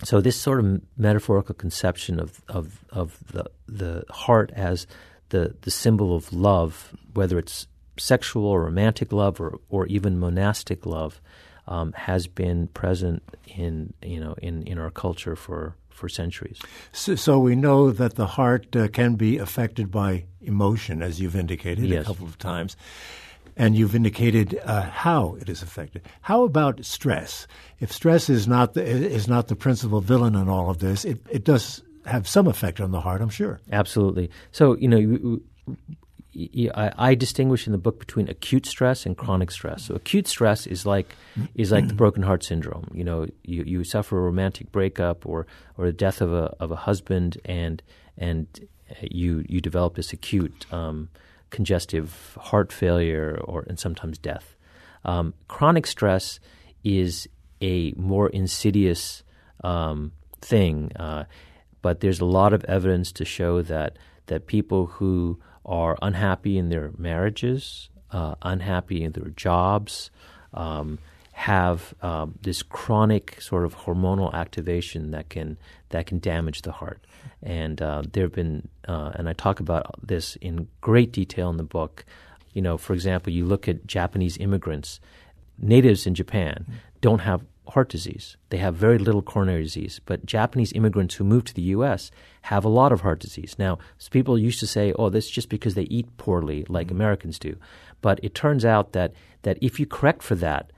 so 0.02 0.20
this 0.20 0.40
sort 0.40 0.60
of 0.60 0.80
metaphorical 0.96 1.54
conception 1.54 2.18
of 2.18 2.42
of 2.48 2.84
of 2.90 3.18
the 3.32 3.44
the 3.66 4.04
heart 4.10 4.50
as 4.54 4.86
the 5.28 5.54
the 5.62 5.70
symbol 5.70 6.16
of 6.16 6.32
love, 6.32 6.94
whether 7.14 7.38
it's 7.38 7.66
sexual 7.96 8.46
or 8.46 8.64
romantic 8.64 9.12
love 9.12 9.40
or 9.40 9.58
or 9.68 9.86
even 9.86 10.18
monastic 10.18 10.84
love, 10.84 11.20
um, 11.68 11.92
has 11.92 12.26
been 12.26 12.68
present 12.68 13.22
in 13.46 13.92
you 14.02 14.20
know 14.20 14.34
in, 14.42 14.62
in 14.64 14.78
our 14.78 14.90
culture 14.90 15.36
for 15.36 15.76
for 15.90 16.08
centuries. 16.08 16.58
So, 16.92 17.14
so 17.14 17.38
we 17.38 17.54
know 17.54 17.90
that 17.90 18.16
the 18.16 18.26
heart 18.26 18.74
uh, 18.74 18.88
can 18.88 19.14
be 19.14 19.38
affected 19.38 19.90
by 19.90 20.24
emotion, 20.42 21.02
as 21.02 21.20
you've 21.20 21.36
indicated 21.36 21.84
yes. 21.84 22.02
a 22.02 22.06
couple 22.06 22.26
of 22.26 22.36
times. 22.38 22.76
And 23.56 23.76
you've 23.76 23.94
indicated 23.94 24.60
uh, 24.64 24.82
how 24.82 25.36
it 25.40 25.48
is 25.48 25.62
affected. 25.62 26.02
How 26.22 26.42
about 26.42 26.84
stress? 26.84 27.46
If 27.78 27.92
stress 27.92 28.28
is 28.28 28.48
not 28.48 28.74
the, 28.74 28.82
is 28.84 29.28
not 29.28 29.48
the 29.48 29.56
principal 29.56 30.00
villain 30.00 30.34
in 30.34 30.48
all 30.48 30.70
of 30.70 30.78
this, 30.78 31.04
it, 31.04 31.20
it 31.30 31.44
does 31.44 31.82
have 32.06 32.26
some 32.28 32.46
effect 32.48 32.80
on 32.80 32.90
the 32.90 33.00
heart, 33.00 33.20
I'm 33.20 33.28
sure. 33.28 33.60
Absolutely. 33.70 34.30
So 34.50 34.76
you 34.76 34.88
know, 34.88 35.40
I, 36.74 37.14
distinguish 37.14 37.66
in 37.66 37.72
the 37.72 37.78
book 37.78 37.98
between 37.98 38.28
acute 38.28 38.66
stress 38.66 39.06
and 39.06 39.16
chronic 39.16 39.50
stress. 39.50 39.84
So 39.84 39.94
acute 39.94 40.26
stress 40.26 40.66
is 40.66 40.84
like 40.84 41.14
is 41.54 41.70
like 41.70 41.86
the 41.86 41.94
broken 41.94 42.22
heart 42.22 42.42
syndrome. 42.42 42.90
You 42.92 43.04
know, 43.04 43.26
you, 43.44 43.62
you 43.64 43.84
suffer 43.84 44.18
a 44.18 44.22
romantic 44.22 44.72
breakup 44.72 45.26
or 45.26 45.46
or 45.78 45.86
the 45.86 45.92
death 45.92 46.20
of 46.20 46.32
a 46.32 46.54
of 46.58 46.70
a 46.72 46.76
husband, 46.76 47.38
and 47.44 47.82
and 48.18 48.46
you 49.00 49.44
you 49.48 49.60
develop 49.60 49.94
this 49.94 50.12
acute 50.12 50.66
um, 50.72 51.08
congestive 51.54 52.36
heart 52.40 52.72
failure 52.72 53.40
or 53.44 53.64
and 53.68 53.78
sometimes 53.78 54.18
death. 54.18 54.56
Um, 55.04 55.34
chronic 55.46 55.86
stress 55.86 56.40
is 56.82 57.28
a 57.60 57.92
more 57.96 58.28
insidious 58.28 59.22
um, 59.62 60.10
thing, 60.40 60.90
uh, 60.96 61.24
but 61.80 62.00
there's 62.00 62.20
a 62.20 62.24
lot 62.24 62.52
of 62.52 62.64
evidence 62.64 63.12
to 63.12 63.24
show 63.24 63.62
that 63.62 63.98
that 64.26 64.48
people 64.48 64.86
who 64.86 65.38
are 65.64 65.96
unhappy 66.02 66.58
in 66.58 66.70
their 66.70 66.90
marriages, 66.98 67.88
uh, 68.10 68.34
unhappy 68.42 69.04
in 69.04 69.12
their 69.12 69.30
jobs, 69.30 70.10
um, 70.54 70.98
have 71.32 71.94
um, 72.02 72.34
this 72.42 72.62
chronic 72.62 73.40
sort 73.40 73.64
of 73.64 73.76
hormonal 73.76 74.32
activation 74.34 75.12
that 75.12 75.28
can 75.28 75.56
that 75.90 76.06
can 76.06 76.18
damage 76.18 76.62
the 76.62 76.72
heart. 76.72 77.00
And 77.42 77.80
uh, 77.80 78.02
there 78.12 78.24
have 78.24 78.32
been, 78.32 78.68
uh, 78.88 79.12
and 79.14 79.28
I 79.28 79.32
talk 79.32 79.60
about 79.60 79.94
this 80.02 80.36
in 80.36 80.68
great 80.80 81.12
detail 81.12 81.50
in 81.50 81.56
the 81.56 81.62
book. 81.62 82.04
You 82.52 82.62
know, 82.62 82.78
for 82.78 82.92
example, 82.92 83.32
you 83.32 83.44
look 83.44 83.68
at 83.68 83.86
Japanese 83.86 84.36
immigrants, 84.38 85.00
natives 85.58 86.06
in 86.06 86.14
Japan 86.14 86.66
don't 87.00 87.20
have 87.20 87.44
heart 87.68 87.88
disease. 87.88 88.36
They 88.50 88.58
have 88.58 88.74
very 88.74 88.98
little 88.98 89.22
coronary 89.22 89.62
disease. 89.62 90.00
But 90.04 90.26
Japanese 90.26 90.72
immigrants 90.72 91.14
who 91.14 91.24
move 91.24 91.44
to 91.44 91.54
the 91.54 91.62
U.S. 91.62 92.10
have 92.42 92.64
a 92.64 92.68
lot 92.68 92.92
of 92.92 93.00
heart 93.00 93.20
disease. 93.20 93.56
Now, 93.58 93.78
people 94.10 94.38
used 94.38 94.60
to 94.60 94.66
say, 94.66 94.92
oh, 94.98 95.08
that's 95.08 95.30
just 95.30 95.48
because 95.48 95.74
they 95.74 95.84
eat 95.84 96.16
poorly, 96.16 96.64
like 96.68 96.88
mm-hmm. 96.88 96.96
Americans 96.96 97.38
do. 97.38 97.56
But 98.00 98.20
it 98.22 98.34
turns 98.34 98.64
out 98.64 98.92
that, 98.92 99.12
that 99.42 99.58
if 99.62 99.80
you 99.80 99.86
correct 99.86 100.22
for 100.22 100.34
that, 100.36 100.72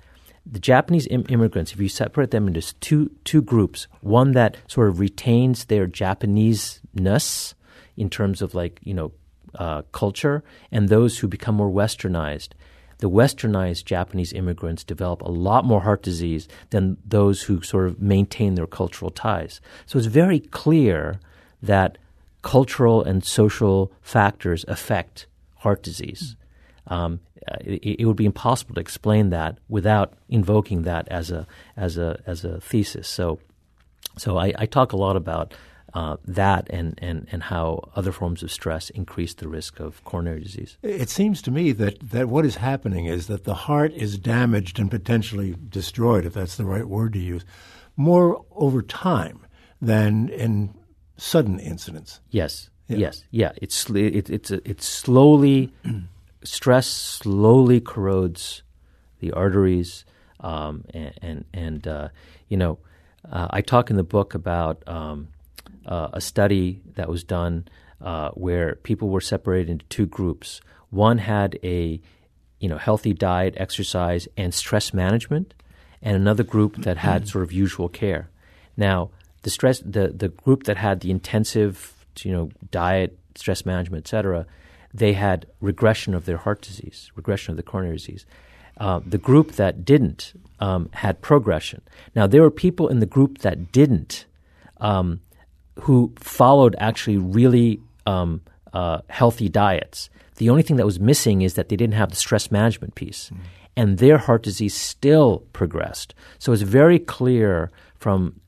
the 0.51 0.61
Japanese 0.61 1.07
Im- 1.09 1.27
immigrants, 1.29 1.73
if 1.73 1.81
you 1.81 1.89
separate 1.89 2.31
them 2.31 2.47
into 2.47 2.63
two, 2.81 3.11
two 3.25 3.43
groups, 3.43 3.89
one 4.01 4.33
that 4.33 4.57
sort 4.69 4.89
of 4.89 5.01
retains 5.01 5.65
their 5.65 5.87
Japanese-ness 5.87 7.55
in 7.97 8.09
terms 8.11 8.43
of 8.43 8.55
like, 8.55 8.79
you 8.83 8.95
know, 8.95 9.13
uh, 9.57 9.83
culture, 9.93 10.45
and 10.71 10.89
those 10.89 11.19
who 11.19 11.29
become 11.29 11.57
more 11.57 11.71
westernized– 11.71 12.51
the 12.99 13.11
westernized 13.11 13.85
Japanese 13.85 14.33
immigrants 14.33 14.83
develop 14.83 15.21
a 15.21 15.31
lot 15.31 15.65
more 15.65 15.83
heart 15.83 16.03
disease 16.03 16.49
than 16.71 16.97
those 17.05 17.43
who 17.43 17.63
sort 17.63 17.87
of 17.87 18.01
maintain 18.01 18.55
their 18.55 18.67
cultural 18.67 19.11
ties. 19.11 19.61
So 19.85 19.99
it's 19.99 20.07
very 20.07 20.41
clear 20.41 21.21
that 21.63 21.99
cultural 22.43 23.03
and 23.03 23.25
social 23.25 23.93
factors 24.01 24.65
affect 24.67 25.27
heart 25.57 25.83
disease. 25.83 26.37
Um, 26.87 27.21
it, 27.61 28.01
it, 28.01 28.05
would 28.07 28.17
be 28.17 28.27
impossible 28.27 28.75
to 28.75 28.81
explain 28.81 29.31
that 29.31 29.59
without 29.69 30.15
invoking 30.29 30.83
that 30.83 31.09
as 31.09 31.31
a 31.31 31.47
as 31.77 31.97
a 31.99 32.21
as 32.27 32.45
a 32.45 32.61
thesis. 32.61 33.09
So, 33.09 33.39
so 34.17 34.37
I, 34.37 34.53
I 34.59 34.67
talk 34.67 34.93
a 34.93 34.97
lot 34.97 35.17
about 35.17 35.55
uh, 35.97 36.17
that 36.27 36.69
and, 36.69 36.99
and, 36.99 37.27
and 37.33 37.45
how 37.45 37.89
other 37.97 38.13
forms 38.13 38.43
of 38.43 38.53
stress 38.53 38.91
increase 38.91 39.33
the 39.33 39.49
risk 39.49 39.81
of 39.81 40.05
coronary 40.05 40.43
disease. 40.43 40.77
It 40.83 41.09
seems 41.09 41.41
to 41.43 41.51
me 41.51 41.73
that, 41.73 42.11
that 42.11 42.29
what 42.29 42.45
is 42.45 42.57
happening 42.57 43.07
is 43.07 43.29
that 43.29 43.45
the 43.45 43.55
heart 43.55 43.95
is 43.95 44.19
damaged 44.19 44.79
and 44.79 44.91
potentially 44.91 45.57
destroyed, 45.71 46.27
if 46.27 46.35
that's 46.35 46.57
the 46.57 46.67
right 46.67 46.87
word 46.87 47.15
to 47.15 47.19
use, 47.19 47.47
more 47.97 48.45
over 48.51 48.83
time 48.83 49.47
than 49.81 50.29
in 50.29 50.75
sudden 51.17 51.59
incidents. 51.59 52.21
Yes, 52.29 52.69
yeah. 52.89 52.99
yes, 52.99 53.25
yeah. 53.31 53.53
It's 53.57 53.89
it, 53.89 54.29
it's 54.29 54.51
it's 54.51 54.87
slowly 54.87 55.73
stress 56.47 56.87
slowly 56.87 57.81
corrodes 57.81 58.63
the 59.21 59.33
arteries, 59.33 60.05
um, 60.41 60.85
and 60.93 61.13
and, 61.23 61.45
and 61.53 61.89
uh, 61.89 62.09
you 62.49 62.57
know, 62.57 62.79
uh, 63.31 63.49
I 63.51 63.61
talk 63.61 63.91
in 63.91 63.97
the 63.97 64.05
book 64.05 64.35
about 64.35 64.83
um, 64.87 65.29
uh, 65.87 66.09
a 66.13 66.21
study 66.21 66.81
that 66.95 67.09
was 67.09 67.25
done 67.25 67.69
uh, 68.01 68.31
where 68.31 68.77
people 68.77 69.09
were 69.09 69.21
separated 69.21 69.71
into 69.71 69.85
two 69.87 70.07
groups. 70.07 70.61
One 70.91 71.19
had 71.19 71.59
a 71.63 72.01
you 72.61 72.69
know 72.69 72.79
healthy 72.79 73.13
diet, 73.13 73.55
exercise, 73.57 74.29
and 74.37 74.55
stress 74.55 74.95
management, 74.95 75.55
and 76.03 76.17
another 76.17 76.43
group 76.43 76.77
that 76.83 76.99
had 76.99 77.29
sort 77.29 77.45
of 77.45 77.53
usual 77.53 77.89
care. 77.89 78.31
Now, 78.77 79.11
the 79.43 79.51
stress 79.51 79.81
the 79.81 80.09
the 80.09 80.29
group 80.29 80.65
that 80.65 80.77
had 80.77 81.01
the 81.01 81.11
intensive 81.11 81.95
you 82.23 82.33
know 82.33 82.51
diet, 82.71 83.19
stress 83.35 83.67
management, 83.67 84.05
etc., 84.05 84.47
they 84.99 85.13
had 85.13 85.47
regression 85.61 86.15
of 86.15 86.25
their 86.25 86.39
heart 86.39 86.63
disease, 86.63 87.11
regression 87.15 87.53
of 87.53 87.57
the 87.57 87.63
coronary 87.63 87.97
disease. 87.97 88.27
Uh, 88.79 89.01
the 89.07 89.19
group 89.19 89.53
that 89.53 89.85
didn't 89.85 90.35
um, 90.61 90.91
had 90.93 91.23
progression. 91.23 91.81
Now, 92.15 92.27
there 92.27 92.43
were 92.43 92.51
people 92.51 92.89
in 92.89 93.01
the 93.01 93.07
group 93.07 93.39
that 93.39 93.73
didn't 93.73 94.27
um, 94.79 95.21
who 95.81 96.13
followed 96.19 96.77
actually 96.79 97.17
really 97.17 97.81
um, 98.07 98.43
uh, 98.73 98.99
healthy 99.09 99.49
diets. 99.49 100.11
The 100.37 100.51
only 100.51 100.63
thing 100.63 100.77
that 100.77 100.87
was 100.87 101.01
missing 101.01 101.43
is 101.43 101.55
that 101.55 101.69
they 101.69 101.77
didn't 101.77 101.95
have 101.95 102.11
the 102.11 102.17
stress 102.17 102.51
management 102.51 102.95
piece. 102.95 103.31
Mm. 103.31 103.39
And 103.79 103.99
their 103.99 104.19
heart 104.19 104.43
disease 104.43 104.75
still 104.75 105.45
progressed. 105.53 106.15
So 106.39 106.53
it's 106.53 106.63
very 106.63 106.99
clear 106.99 107.71
from 107.99 108.41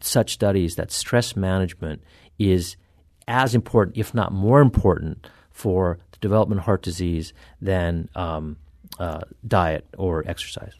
such 0.00 0.32
studies 0.32 0.76
that 0.76 0.90
stress 0.90 1.36
management 1.36 2.02
is 2.38 2.76
as 3.28 3.54
important, 3.54 3.96
if 3.96 4.14
not 4.14 4.32
more 4.32 4.60
important, 4.60 5.26
for 5.60 5.98
the 6.12 6.18
development 6.18 6.60
of 6.60 6.64
heart 6.64 6.82
disease 6.82 7.32
than 7.60 8.08
um, 8.14 8.56
uh, 8.98 9.20
diet 9.46 9.84
or 9.96 10.24
exercise. 10.26 10.74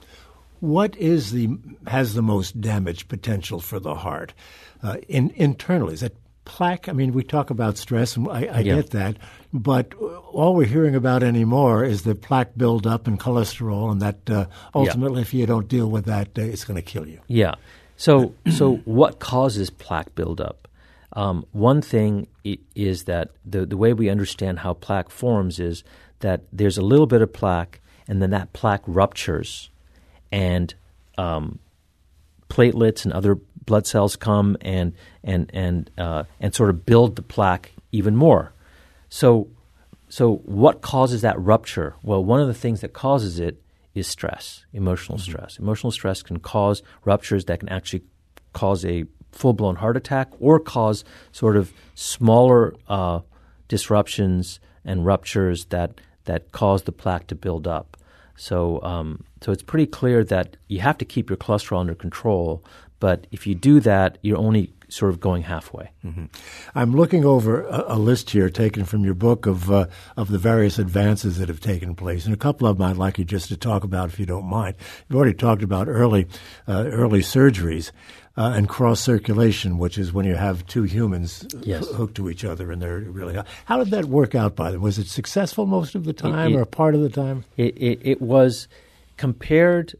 What 0.61 0.97
is 0.97 1.33
the 1.33 1.49
has 1.87 2.15
the 2.15 2.23
most 2.23 2.61
damage 2.61 3.09
potential 3.09 3.61
for 3.61 3.81
the 3.81 3.95
heart? 3.95 4.35
uh, 4.83 4.97
in, 5.09 5.31
internally? 5.37 5.95
Is 5.95 6.03
it 6.03 6.17
plaque? 6.45 6.89
I 6.89 6.93
mean, 6.93 7.13
we 7.13 7.23
talk 7.23 7.51
about 7.51 7.77
stress, 7.77 8.17
and 8.17 8.29
I, 8.29 8.47
I 8.47 8.61
yeah. 8.61 8.77
get 8.77 8.91
that, 8.91 9.17
but 9.53 9.95
all 9.95 10.55
we're 10.55 10.67
hearing 10.67 10.95
about 10.95 11.23
anymore 11.23 11.85
is 11.85 12.03
the 12.03 12.15
plaque 12.15 12.57
buildup 12.57 13.07
and 13.07 13.19
cholesterol, 13.19 13.91
and 13.91 14.03
that 14.03 14.31
uh, 14.31 14.47
ultimately, 14.75 15.21
yeah. 15.21 15.23
if 15.23 15.35
you 15.35 15.47
don't 15.47 15.69
deal 15.69 15.91
with 15.91 16.07
that, 16.07 16.29
uh, 16.39 16.43
it's 16.43 16.65
going 16.65 16.77
to 16.77 16.83
kill 16.83 17.07
you. 17.07 17.21
Yeah. 17.27 17.55
So, 17.97 18.35
so 18.51 18.77
what 18.87 19.19
causes 19.19 19.69
plaque 19.69 20.15
buildup? 20.15 20.60
Um, 21.13 21.45
one 21.53 21.83
thing 21.83 22.29
is 22.45 23.05
that 23.05 23.31
the 23.45 23.67
the 23.67 23.77
way 23.77 23.93
we 23.93 24.09
understand 24.09 24.61
how 24.61 24.75
plaque 24.75 25.11
forms 25.11 25.59
is 25.59 25.83
that 26.21 26.43
there's 26.53 26.79
a 26.79 26.83
little 26.83 27.07
bit 27.07 27.23
of 27.23 27.33
plaque, 27.33 27.81
and 28.07 28.23
then 28.23 28.31
that 28.31 28.53
plaque 28.53 28.83
ruptures, 28.87 29.71
and 30.31 30.73
um, 31.19 31.59
platelets 32.49 33.05
and 33.05 33.13
other 33.13 33.37
blood 33.67 33.87
cells 33.87 34.17
come 34.17 34.57
and 34.61 34.93
and 35.25 35.51
and 35.53 35.91
uh, 35.99 36.25
and 36.39 36.55
sort 36.55 36.71
of 36.71 36.87
build 36.87 37.17
the 37.17 37.23
plaque 37.23 37.73
even 37.93 38.17
more. 38.17 38.53
So, 39.09 39.49
so 40.09 40.37
what 40.45 40.83
causes 40.83 41.23
that 41.23 41.39
rupture? 41.41 41.97
Well, 42.03 42.25
one 42.25 42.41
of 42.41 42.47
the 42.47 42.55
things 42.55 42.81
that 42.83 42.93
causes 42.93 43.41
it 43.41 43.61
is 43.95 44.07
stress, 44.07 44.65
emotional 44.73 45.19
mm-hmm. 45.19 45.31
stress. 45.31 45.59
Emotional 45.59 45.91
stress 45.91 46.23
can 46.23 46.39
cause 46.39 46.83
ruptures 47.05 47.47
that 47.47 47.61
can 47.61 47.69
actually 47.69 48.03
cause 48.53 48.85
a 48.85 49.05
full 49.33 49.53
blown 49.53 49.77
heart 49.77 49.97
attack 49.97 50.29
or 50.41 50.59
cause 50.59 51.05
sort 51.33 51.57
of 51.57 51.73
smaller 51.95 52.75
uh, 52.89 53.21
disruptions 53.69 54.61
and 54.85 55.07
ruptures 55.07 55.67
that 55.67 56.01
that 56.25 56.53
cause 56.53 56.83
the 56.83 56.93
plaque 56.93 57.27
to 57.29 57.35
build 57.35 57.67
up. 57.67 57.97
So, 58.37 58.83
um, 58.83 59.25
so 59.43 59.53
it's 59.53 59.63
pretty 59.63 59.87
clear 59.87 60.25
that 60.25 60.57
you 60.69 60.81
have 60.81 60.97
to 60.99 61.05
keep 61.05 61.29
your 61.29 61.37
cholesterol 61.37 61.81
under 61.81 61.95
control, 61.95 62.65
but 62.99 63.27
if 63.31 63.47
you 63.47 63.55
do 63.55 63.81
that, 63.81 64.19
you're 64.23 64.39
only 64.39 64.73
sort 64.89 65.11
of 65.11 65.21
going 65.21 65.43
halfway. 65.43 65.91
Mm-hmm. 66.05 66.27
I'm 66.75 66.93
looking 66.93 67.25
over 67.25 67.63
a, 67.63 67.95
a, 67.95 67.99
list 67.99 68.31
here 68.31 68.51
taken 68.51 68.85
from 68.85 69.05
your 69.05 69.15
book 69.15 69.47
of 69.47 69.71
uh, 69.71 69.87
of 70.17 70.31
the 70.31 70.39
various 70.39 70.79
advances 70.79 71.39
that 71.39 71.49
have 71.49 71.61
taken 71.61 71.95
place, 71.95 72.25
and 72.25 72.35
a 72.35 72.39
couple 72.39 72.67
of 72.67 72.79
them 72.79 72.87
I'd 72.87 72.97
like 72.97 73.19
you 73.19 73.25
just 73.25 73.49
to 73.49 73.57
talk 73.57 73.85
about, 73.85 74.09
if 74.09 74.19
you 74.19 74.27
don't 74.27 74.47
mind. 74.47 74.77
You've 75.09 75.17
already 75.17 75.35
talked 75.35 75.63
about 75.63 75.89
early 75.89 76.27
uh, 76.69 76.85
early 76.87 77.21
surgeries. 77.21 77.93
Uh, 78.37 78.53
and 78.57 78.69
cross 78.69 79.01
circulation, 79.01 79.77
which 79.77 79.99
is 79.99 80.13
when 80.13 80.25
you 80.25 80.37
have 80.37 80.65
two 80.67 80.85
humans 80.85 81.47
yes. 81.63 81.87
hooked 81.91 82.15
to 82.15 82.31
each 82.31 82.45
other, 82.45 82.71
and 82.71 82.81
they're 82.81 83.01
really. 83.01 83.37
How 83.65 83.79
did 83.79 83.91
that 83.91 84.05
work 84.05 84.35
out? 84.35 84.55
By 84.55 84.71
the 84.71 84.79
way, 84.79 84.85
was 84.85 84.99
it 84.99 85.09
successful 85.09 85.67
most 85.67 85.95
of 85.95 86.05
the 86.05 86.13
time, 86.13 86.53
it, 86.53 86.55
it, 86.55 86.61
or 86.61 86.65
part 86.65 86.95
of 86.95 87.01
the 87.01 87.09
time? 87.09 87.45
It, 87.57 87.77
it, 87.77 87.99
it 88.03 88.23
was 88.23 88.69
compared 89.17 89.95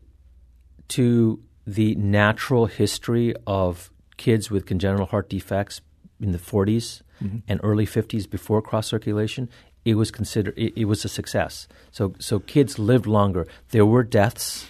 to 0.89 1.43
the 1.67 1.95
natural 1.97 2.67
history 2.67 3.35
of 3.47 3.91
kids 4.17 4.51
with 4.51 4.65
congenital 4.65 5.07
heart 5.07 5.29
defects 5.29 5.81
in 6.21 6.33
the 6.33 6.39
40s 6.39 7.03
mm-hmm. 7.23 7.39
and 7.49 7.61
early 7.63 7.87
50s 7.87 8.29
before 8.29 8.61
cross 8.61 8.87
circulation, 8.87 9.49
it 9.85 9.95
was 9.95 10.11
considered 10.11 10.55
it, 10.57 10.73
it, 10.77 10.85
was 10.85 11.05
a 11.05 11.09
success. 11.09 11.67
So 11.91 12.15
so 12.19 12.39
kids 12.39 12.79
lived 12.79 13.07
longer. 13.07 13.47
There 13.71 13.87
were 13.87 14.03
deaths, 14.03 14.67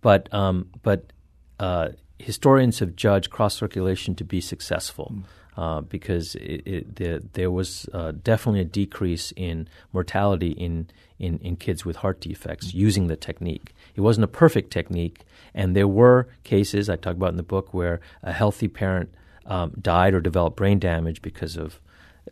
but 0.00 0.32
um, 0.32 0.70
but 0.82 1.12
uh, 1.60 1.90
historians 2.18 2.78
have 2.78 2.96
judged 2.96 3.30
cross 3.30 3.56
circulation 3.56 4.14
to 4.16 4.24
be 4.24 4.40
successful. 4.40 5.12
Mm. 5.14 5.22
Uh, 5.56 5.80
because 5.80 6.34
it, 6.34 6.62
it, 6.66 6.96
the, 6.96 7.22
there 7.32 7.50
was 7.50 7.88
uh, 7.94 8.12
definitely 8.22 8.60
a 8.60 8.64
decrease 8.64 9.32
in 9.36 9.66
mortality 9.90 10.50
in, 10.50 10.86
in, 11.18 11.38
in 11.38 11.56
kids 11.56 11.82
with 11.82 11.96
heart 11.96 12.20
defects 12.20 12.66
mm-hmm. 12.66 12.78
using 12.78 13.06
the 13.06 13.16
technique. 13.16 13.72
It 13.94 14.02
wasn't 14.02 14.24
a 14.24 14.28
perfect 14.28 14.70
technique, 14.70 15.22
and 15.54 15.74
there 15.74 15.88
were 15.88 16.28
cases 16.44 16.90
I 16.90 16.96
talk 16.96 17.16
about 17.16 17.30
in 17.30 17.38
the 17.38 17.42
book 17.42 17.72
where 17.72 18.02
a 18.22 18.34
healthy 18.34 18.68
parent 18.68 19.14
um, 19.46 19.72
died 19.80 20.12
or 20.12 20.20
developed 20.20 20.56
brain 20.56 20.78
damage 20.78 21.22
because 21.22 21.56
of 21.56 21.80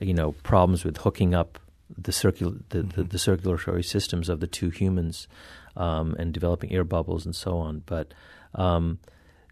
you 0.02 0.12
know 0.12 0.32
problems 0.42 0.84
with 0.84 0.98
hooking 0.98 1.34
up 1.34 1.58
the, 1.96 2.12
circul- 2.12 2.60
the, 2.70 2.80
mm-hmm. 2.80 3.00
the, 3.00 3.04
the 3.04 3.18
circulatory 3.18 3.82
systems 3.82 4.28
of 4.28 4.40
the 4.40 4.46
two 4.46 4.70
humans 4.70 5.28
um, 5.76 6.14
and 6.18 6.32
developing 6.32 6.72
air 6.72 6.84
bubbles 6.84 7.24
and 7.24 7.34
so 7.34 7.58
on. 7.58 7.82
But 7.86 8.12
um, 8.54 8.98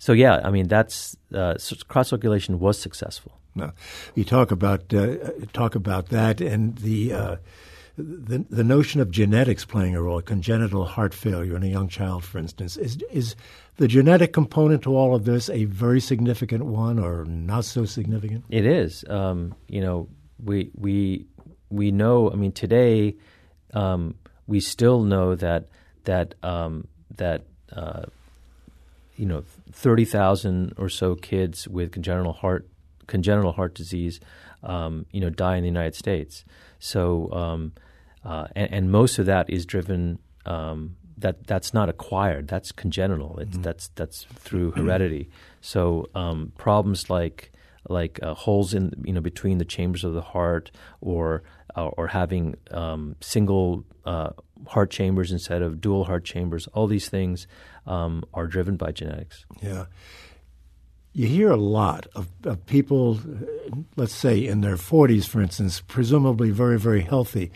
so 0.03 0.13
yeah, 0.13 0.41
I 0.43 0.51
mean 0.51 0.67
that's 0.67 1.17
uh, 1.33 1.55
cross 1.87 2.09
circulation 2.09 2.59
was 2.59 2.77
successful. 2.77 3.39
No, 3.55 3.71
you 4.17 4.25
talk 4.25 4.51
about 4.51 4.93
uh, 4.93 5.15
talk 5.53 5.77
about 5.77 6.09
that 6.09 6.41
and 6.41 6.77
the, 6.79 7.13
uh, 7.13 7.37
the 7.97 8.45
the 8.51 8.65
notion 8.65 9.01
of 9.01 9.13
genetics 9.13 9.65
playing 9.65 9.95
a 9.95 10.03
role, 10.03 10.21
congenital 10.21 10.87
heart 10.87 11.15
failure 11.15 11.55
in 11.55 11.63
a 11.63 11.69
young 11.69 11.87
child, 11.87 12.25
for 12.25 12.39
instance, 12.39 12.77
is 12.77 12.99
is 13.13 13.37
the 13.77 13.87
genetic 13.87 14.33
component 14.33 14.83
to 14.83 14.97
all 14.97 15.15
of 15.15 15.25
this 15.25 15.49
a 15.51 15.67
very 15.67 16.01
significant 16.01 16.65
one 16.65 16.99
or 16.99 17.25
not 17.25 17.65
so 17.65 17.85
significant? 17.85 18.45
It 18.51 18.67
is. 18.67 19.05
Um, 19.09 19.55
you 19.69 19.81
know, 19.81 20.09
we 20.43 20.73
we 20.75 21.27
we 21.71 21.93
know. 21.93 22.29
I 22.29 22.35
mean, 22.35 22.51
today 22.51 23.15
um, 23.73 24.17
we 24.49 24.59
still 24.59 25.05
know 25.05 25.37
that 25.37 25.69
that 26.07 26.35
um, 26.43 26.89
that 27.19 27.45
uh, 27.71 28.07
you 29.17 29.27
know, 29.27 29.45
thirty 29.73 30.05
thousand 30.05 30.75
or 30.77 30.89
so 30.89 31.15
kids 31.15 31.67
with 31.69 31.93
congenital 31.93 32.33
heart 32.33 32.69
congenital 33.07 33.53
heart 33.53 33.75
disease, 33.75 34.21
um, 34.63 35.07
you 35.11 35.21
know, 35.21 35.31
die 35.31 35.57
in 35.57 35.63
the 35.63 35.69
United 35.69 35.95
States. 35.95 36.45
So, 36.79 37.31
um, 37.33 37.73
uh, 38.25 38.47
and, 38.55 38.73
and, 38.73 38.91
most 38.93 39.19
of 39.19 39.27
that 39.27 39.51
is 39.51 39.67
driven. 39.67 40.19
Um, 40.47 40.97
that 41.19 41.47
that's 41.47 41.73
not 41.73 41.89
acquired. 41.89 42.49
That's 42.49 42.73
congenital. 42.73 43.39
It's 43.39 43.53
mm-hmm. 43.53 43.63
that's 43.63 43.89
that's 43.95 44.25
through 44.25 44.73
heredity. 44.73 45.31
So 45.61 46.09
um, 46.15 46.53
problems 46.59 47.09
like 47.09 47.53
like 47.89 48.21
uh, 48.23 48.35
holes 48.35 48.75
in 48.75 48.93
you 49.05 49.13
know 49.13 49.21
between 49.21 49.59
the 49.59 49.65
chambers 49.65 50.05
of 50.05 50.15
the 50.15 50.23
heart, 50.23 50.71
or 51.01 51.43
uh, 51.77 51.87
or 51.87 52.09
having 52.09 52.57
um, 52.71 53.17
single 53.21 53.85
uh, 54.05 54.31
heart 54.67 54.91
chambers 54.91 55.33
instead 55.33 55.63
of 55.63 55.81
dual 55.81 56.05
heart 56.05 56.25
chambers. 56.25 56.67
All 56.69 56.87
these 56.87 57.09
things 57.09 57.47
um, 57.87 58.25
are 58.35 58.47
driven 58.47 58.77
by 58.77 58.93
genetics. 58.93 59.45
Yeah. 59.61 59.87
You 61.15 61.27
hear 61.27 61.51
a 61.51 61.57
lot 61.57 62.07
of, 62.15 62.29
of 62.45 62.65
people, 62.65 63.21
let's 63.97 64.15
say 64.15 64.47
in 64.47 64.63
their 64.63 64.77
40s, 64.77 65.27
for 65.27 65.43
instance, 65.43 65.83
presumably 65.87 66.51
very, 66.51 66.79
very 66.79 67.03
healthy, 67.03 67.53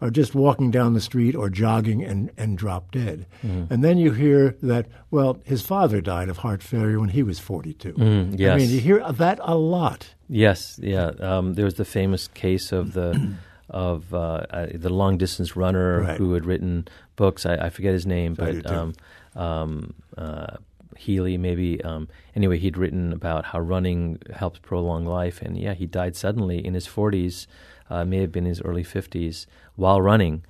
are 0.00 0.10
just 0.10 0.34
walking 0.34 0.70
down 0.70 0.94
the 0.94 1.00
street 1.00 1.34
or 1.34 1.50
jogging 1.50 2.04
and, 2.04 2.30
and 2.36 2.56
drop 2.56 2.92
dead. 2.92 3.26
Mm. 3.44 3.70
And 3.70 3.82
then 3.82 3.98
you 3.98 4.12
hear 4.12 4.56
that, 4.62 4.86
well, 5.10 5.40
his 5.44 5.62
father 5.62 6.00
died 6.00 6.28
of 6.28 6.38
heart 6.38 6.62
failure 6.62 7.00
when 7.00 7.08
he 7.08 7.22
was 7.22 7.38
42. 7.40 7.94
Mm, 7.94 8.38
yes. 8.38 8.54
I 8.54 8.56
mean, 8.58 8.70
you 8.70 8.80
hear 8.80 9.12
that 9.12 9.40
a 9.42 9.56
lot. 9.56 10.14
Yes, 10.28 10.78
yeah. 10.80 11.10
Um, 11.18 11.54
there 11.54 11.64
was 11.64 11.74
the 11.74 11.84
famous 11.84 12.28
case 12.28 12.70
of 12.70 12.92
the 12.92 13.34
of 13.70 14.14
uh, 14.14 14.46
uh, 14.50 14.66
the 14.72 14.88
long 14.88 15.18
distance 15.18 15.56
runner 15.56 16.00
right. 16.00 16.16
who 16.16 16.32
had 16.34 16.46
written 16.46 16.88
books. 17.16 17.44
I, 17.44 17.54
I 17.54 17.70
forget 17.70 17.92
his 17.92 18.06
name, 18.06 18.34
but 18.34 18.66
um, 18.70 18.94
um, 19.34 19.94
uh, 20.16 20.56
Healy 20.96 21.36
maybe. 21.36 21.82
Um, 21.82 22.08
anyway, 22.34 22.58
he'd 22.58 22.76
written 22.76 23.12
about 23.12 23.46
how 23.46 23.60
running 23.60 24.20
helps 24.34 24.58
prolong 24.58 25.04
life, 25.04 25.42
and 25.42 25.58
yeah, 25.58 25.74
he 25.74 25.86
died 25.86 26.16
suddenly 26.16 26.64
in 26.64 26.74
his 26.74 26.86
40s 26.86 27.46
uh, 27.90 28.04
may 28.04 28.18
have 28.18 28.32
been 28.32 28.44
in 28.44 28.50
his 28.50 28.62
early 28.62 28.84
50s, 28.84 29.46
while 29.76 30.00
running. 30.00 30.44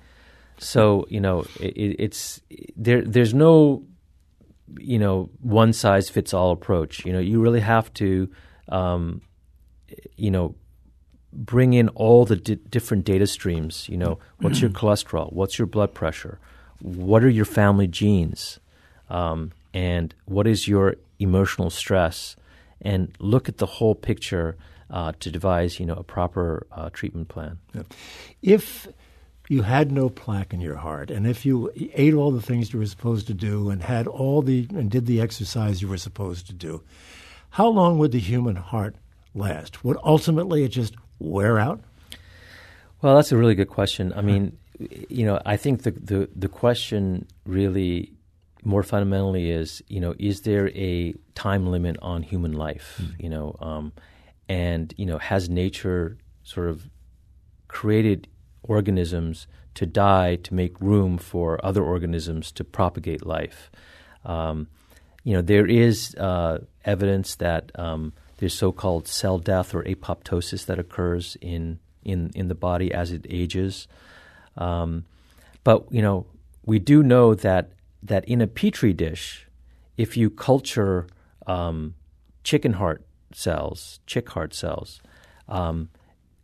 So 0.57 1.05
you 1.09 1.21
know, 1.21 1.45
it, 1.59 1.95
it's 1.99 2.41
there. 2.75 3.01
There's 3.01 3.33
no 3.33 3.83
you 4.77 4.99
know 4.99 5.29
one 5.41 5.73
size 5.73 6.09
fits 6.09 6.33
all 6.33 6.51
approach. 6.51 7.05
You 7.05 7.13
know, 7.13 7.19
you 7.19 7.41
really 7.41 7.61
have 7.61 7.93
to 7.95 8.29
um, 8.67 9.21
you 10.17 10.31
know 10.31 10.55
bring 11.31 11.73
in 11.73 11.89
all 11.89 12.25
the 12.25 12.35
di- 12.35 12.55
different 12.55 13.05
data 13.05 13.27
streams. 13.27 13.87
You 13.89 13.97
know, 13.97 14.19
what's 14.39 14.61
your 14.61 14.69
cholesterol? 14.69 15.31
What's 15.33 15.57
your 15.57 15.67
blood 15.67 15.93
pressure? 15.93 16.39
What 16.81 17.23
are 17.23 17.29
your 17.29 17.45
family 17.45 17.87
genes? 17.87 18.59
Um, 19.09 19.51
and 19.73 20.13
what 20.25 20.47
is 20.47 20.67
your 20.67 20.95
emotional 21.19 21.69
stress? 21.69 22.35
And 22.81 23.13
look 23.19 23.49
at 23.49 23.57
the 23.57 23.65
whole 23.65 23.95
picture 23.95 24.57
uh, 24.89 25.13
to 25.19 25.31
devise, 25.31 25.79
you 25.79 25.85
know, 25.85 25.95
a 25.95 26.03
proper 26.03 26.67
uh, 26.71 26.89
treatment 26.91 27.27
plan. 27.27 27.59
Yeah. 27.73 27.83
If 28.41 28.87
you 29.47 29.63
had 29.63 29.91
no 29.91 30.09
plaque 30.09 30.53
in 30.53 30.61
your 30.61 30.75
heart, 30.75 31.09
and 31.09 31.25
if 31.25 31.45
you 31.45 31.71
ate 31.93 32.13
all 32.13 32.31
the 32.31 32.41
things 32.41 32.71
you 32.71 32.79
were 32.79 32.85
supposed 32.85 33.27
to 33.27 33.33
do, 33.33 33.69
and 33.69 33.81
had 33.81 34.07
all 34.07 34.41
the 34.41 34.67
and 34.69 34.89
did 34.89 35.05
the 35.05 35.19
exercise 35.21 35.81
you 35.81 35.87
were 35.87 35.97
supposed 35.97 36.47
to 36.47 36.53
do, 36.53 36.83
how 37.51 37.67
long 37.67 37.97
would 37.97 38.11
the 38.11 38.19
human 38.19 38.55
heart 38.55 38.95
last? 39.33 39.83
Would 39.83 39.97
ultimately 40.03 40.63
it 40.63 40.69
just 40.69 40.95
wear 41.19 41.59
out? 41.59 41.81
Well, 43.01 43.15
that's 43.15 43.31
a 43.31 43.37
really 43.37 43.55
good 43.55 43.69
question. 43.69 44.13
I 44.15 44.21
mean, 44.21 44.57
you 45.09 45.25
know, 45.25 45.41
I 45.45 45.57
think 45.57 45.83
the 45.83 45.91
the, 45.91 46.29
the 46.35 46.47
question 46.47 47.27
really 47.45 48.13
more 48.63 48.83
fundamentally 48.83 49.51
is, 49.51 49.81
you 49.87 49.99
know, 49.99 50.13
is 50.19 50.41
there 50.41 50.69
a 50.69 51.13
time 51.33 51.67
limit 51.67 51.97
on 52.01 52.23
human 52.23 52.53
life? 52.53 53.01
Mm. 53.01 53.23
You 53.23 53.29
know, 53.29 53.55
um, 53.61 53.93
and 54.49 54.93
you 54.97 55.05
know 55.05 55.19
has 55.19 55.49
nature 55.49 56.17
sort 56.43 56.67
of 56.67 56.89
created 57.67 58.27
organisms 58.63 59.47
to 59.75 59.85
die 59.85 60.35
to 60.35 60.53
make 60.53 60.81
room 60.81 61.17
for 61.17 61.63
other 61.63 61.83
organisms 61.83 62.51
to 62.51 62.63
propagate 62.63 63.25
life. 63.25 63.71
Um, 64.25 64.67
you 65.23 65.33
know 65.33 65.41
there 65.41 65.67
is 65.67 66.15
uh, 66.15 66.59
evidence 66.83 67.35
that 67.35 67.71
um, 67.75 68.11
there's 68.37 68.57
so-called 68.57 69.07
cell 69.07 69.37
death 69.37 69.75
or 69.75 69.83
apoptosis 69.83 70.65
that 70.65 70.79
occurs 70.79 71.37
in 71.39 71.79
in 72.03 72.31
in 72.33 72.47
the 72.47 72.55
body 72.55 72.91
as 72.91 73.11
it 73.11 73.25
ages. 73.29 73.87
Um, 74.57 75.05
but 75.63 75.85
you 75.91 76.01
know 76.01 76.25
we 76.65 76.79
do 76.79 77.03
know 77.03 77.35
that 77.35 77.71
that 78.01 78.25
in 78.25 78.41
a 78.41 78.47
petri 78.47 78.93
dish, 78.93 79.47
if 79.97 80.17
you 80.17 80.29
culture 80.29 81.07
um, 81.45 81.93
chicken 82.43 82.73
heart 82.73 83.03
cells, 83.33 83.99
chick 84.05 84.29
heart 84.29 84.53
cells, 84.53 85.01
um, 85.47 85.89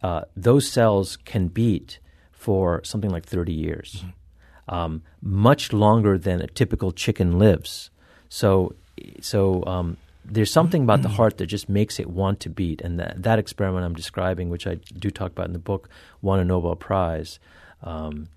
uh, 0.02 0.22
those 0.36 0.70
cells 0.70 1.18
can 1.18 1.48
beat 1.48 2.00
for 2.32 2.84
something 2.84 3.10
like 3.10 3.26
30 3.26 3.54
years, 3.54 4.04
mm-hmm. 4.06 4.76
um, 4.76 5.02
much 5.22 5.74
longer 5.74 6.18
than 6.18 6.42
a 6.42 6.48
typical 6.48 6.92
chicken 6.92 7.40
lives. 7.40 7.90
So, 8.30 8.76
so 9.22 9.64
um, 9.66 9.98
there's 10.24 10.52
something 10.52 10.84
about 10.84 11.02
the 11.02 11.10
heart 11.10 11.38
that 11.38 11.48
just 11.48 11.70
makes 11.70 12.00
it 12.00 12.10
want 12.10 12.40
to 12.42 12.50
beat. 12.50 12.82
And 12.82 13.00
that, 13.00 13.24
that, 13.24 13.40
experiment 13.40 13.86
I'm 13.86 13.96
describing, 13.96 14.50
which 14.50 14.68
I 14.68 14.76
do 14.76 15.10
talk 15.10 15.32
about 15.32 15.48
in 15.48 15.54
the 15.54 15.60
book, 15.60 15.90
won 16.22 16.40
a 16.40 16.46
Nobel 16.46 16.76
Prize. 16.76 17.40
Um, 17.84 18.28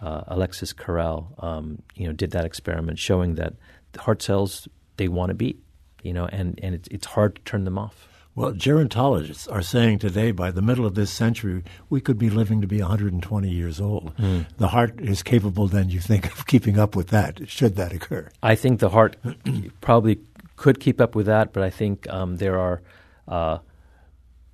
uh, 0.00 0.22
Alexis 0.28 0.72
Carrel, 0.72 1.28
um, 1.38 1.82
you 1.94 2.06
know, 2.06 2.12
did 2.12 2.30
that 2.30 2.44
experiment 2.44 2.98
showing 2.98 3.34
that 3.34 3.54
heart 3.98 4.22
cells 4.22 4.68
they 4.96 5.08
want 5.08 5.30
to 5.30 5.34
beat 5.34 5.62
you 6.02 6.12
know, 6.12 6.26
and, 6.26 6.58
and 6.62 6.74
it's, 6.74 6.88
it's 6.88 7.06
hard 7.06 7.36
to 7.36 7.42
turn 7.42 7.64
them 7.64 7.78
off. 7.78 8.08
Well, 8.34 8.52
gerontologists 8.52 9.50
are 9.52 9.60
saying 9.60 9.98
today 9.98 10.30
by 10.30 10.50
the 10.50 10.62
middle 10.62 10.86
of 10.86 10.94
this 10.94 11.10
century, 11.10 11.64
we 11.88 12.00
could 12.00 12.16
be 12.16 12.30
living 12.30 12.60
to 12.60 12.66
be 12.66 12.80
120 12.80 13.50
years 13.50 13.80
old. 13.80 14.16
Mm. 14.16 14.46
The 14.56 14.68
heart 14.68 15.00
is 15.00 15.22
capable, 15.22 15.66
then, 15.66 15.90
you 15.90 16.00
think, 16.00 16.26
of 16.26 16.46
keeping 16.46 16.78
up 16.78 16.94
with 16.94 17.08
that, 17.08 17.48
should 17.48 17.76
that 17.76 17.92
occur. 17.92 18.30
I 18.42 18.54
think 18.54 18.78
the 18.78 18.90
heart 18.90 19.16
probably 19.80 20.20
could 20.56 20.78
keep 20.78 21.00
up 21.00 21.14
with 21.14 21.26
that, 21.26 21.52
but 21.52 21.64
I 21.64 21.70
think 21.70 22.08
um, 22.08 22.36
there 22.36 22.58
are, 22.58 22.82
uh, 23.26 23.58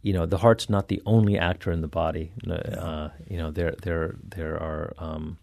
you 0.03 0.15
know, 0.15 0.25
the 0.25 0.39
heart's 0.39 0.71
not 0.71 0.89
the 0.89 1.03
only 1.05 1.39
actor 1.39 1.71
in 1.71 1.83
the 1.83 1.89
body. 1.89 2.33
Uh, 2.49 3.11
you 3.29 3.37
know, 3.37 3.51
there, 3.51 3.75
there, 3.83 4.17
there 4.23 4.61
are. 4.61 4.95
Um, 4.99 5.39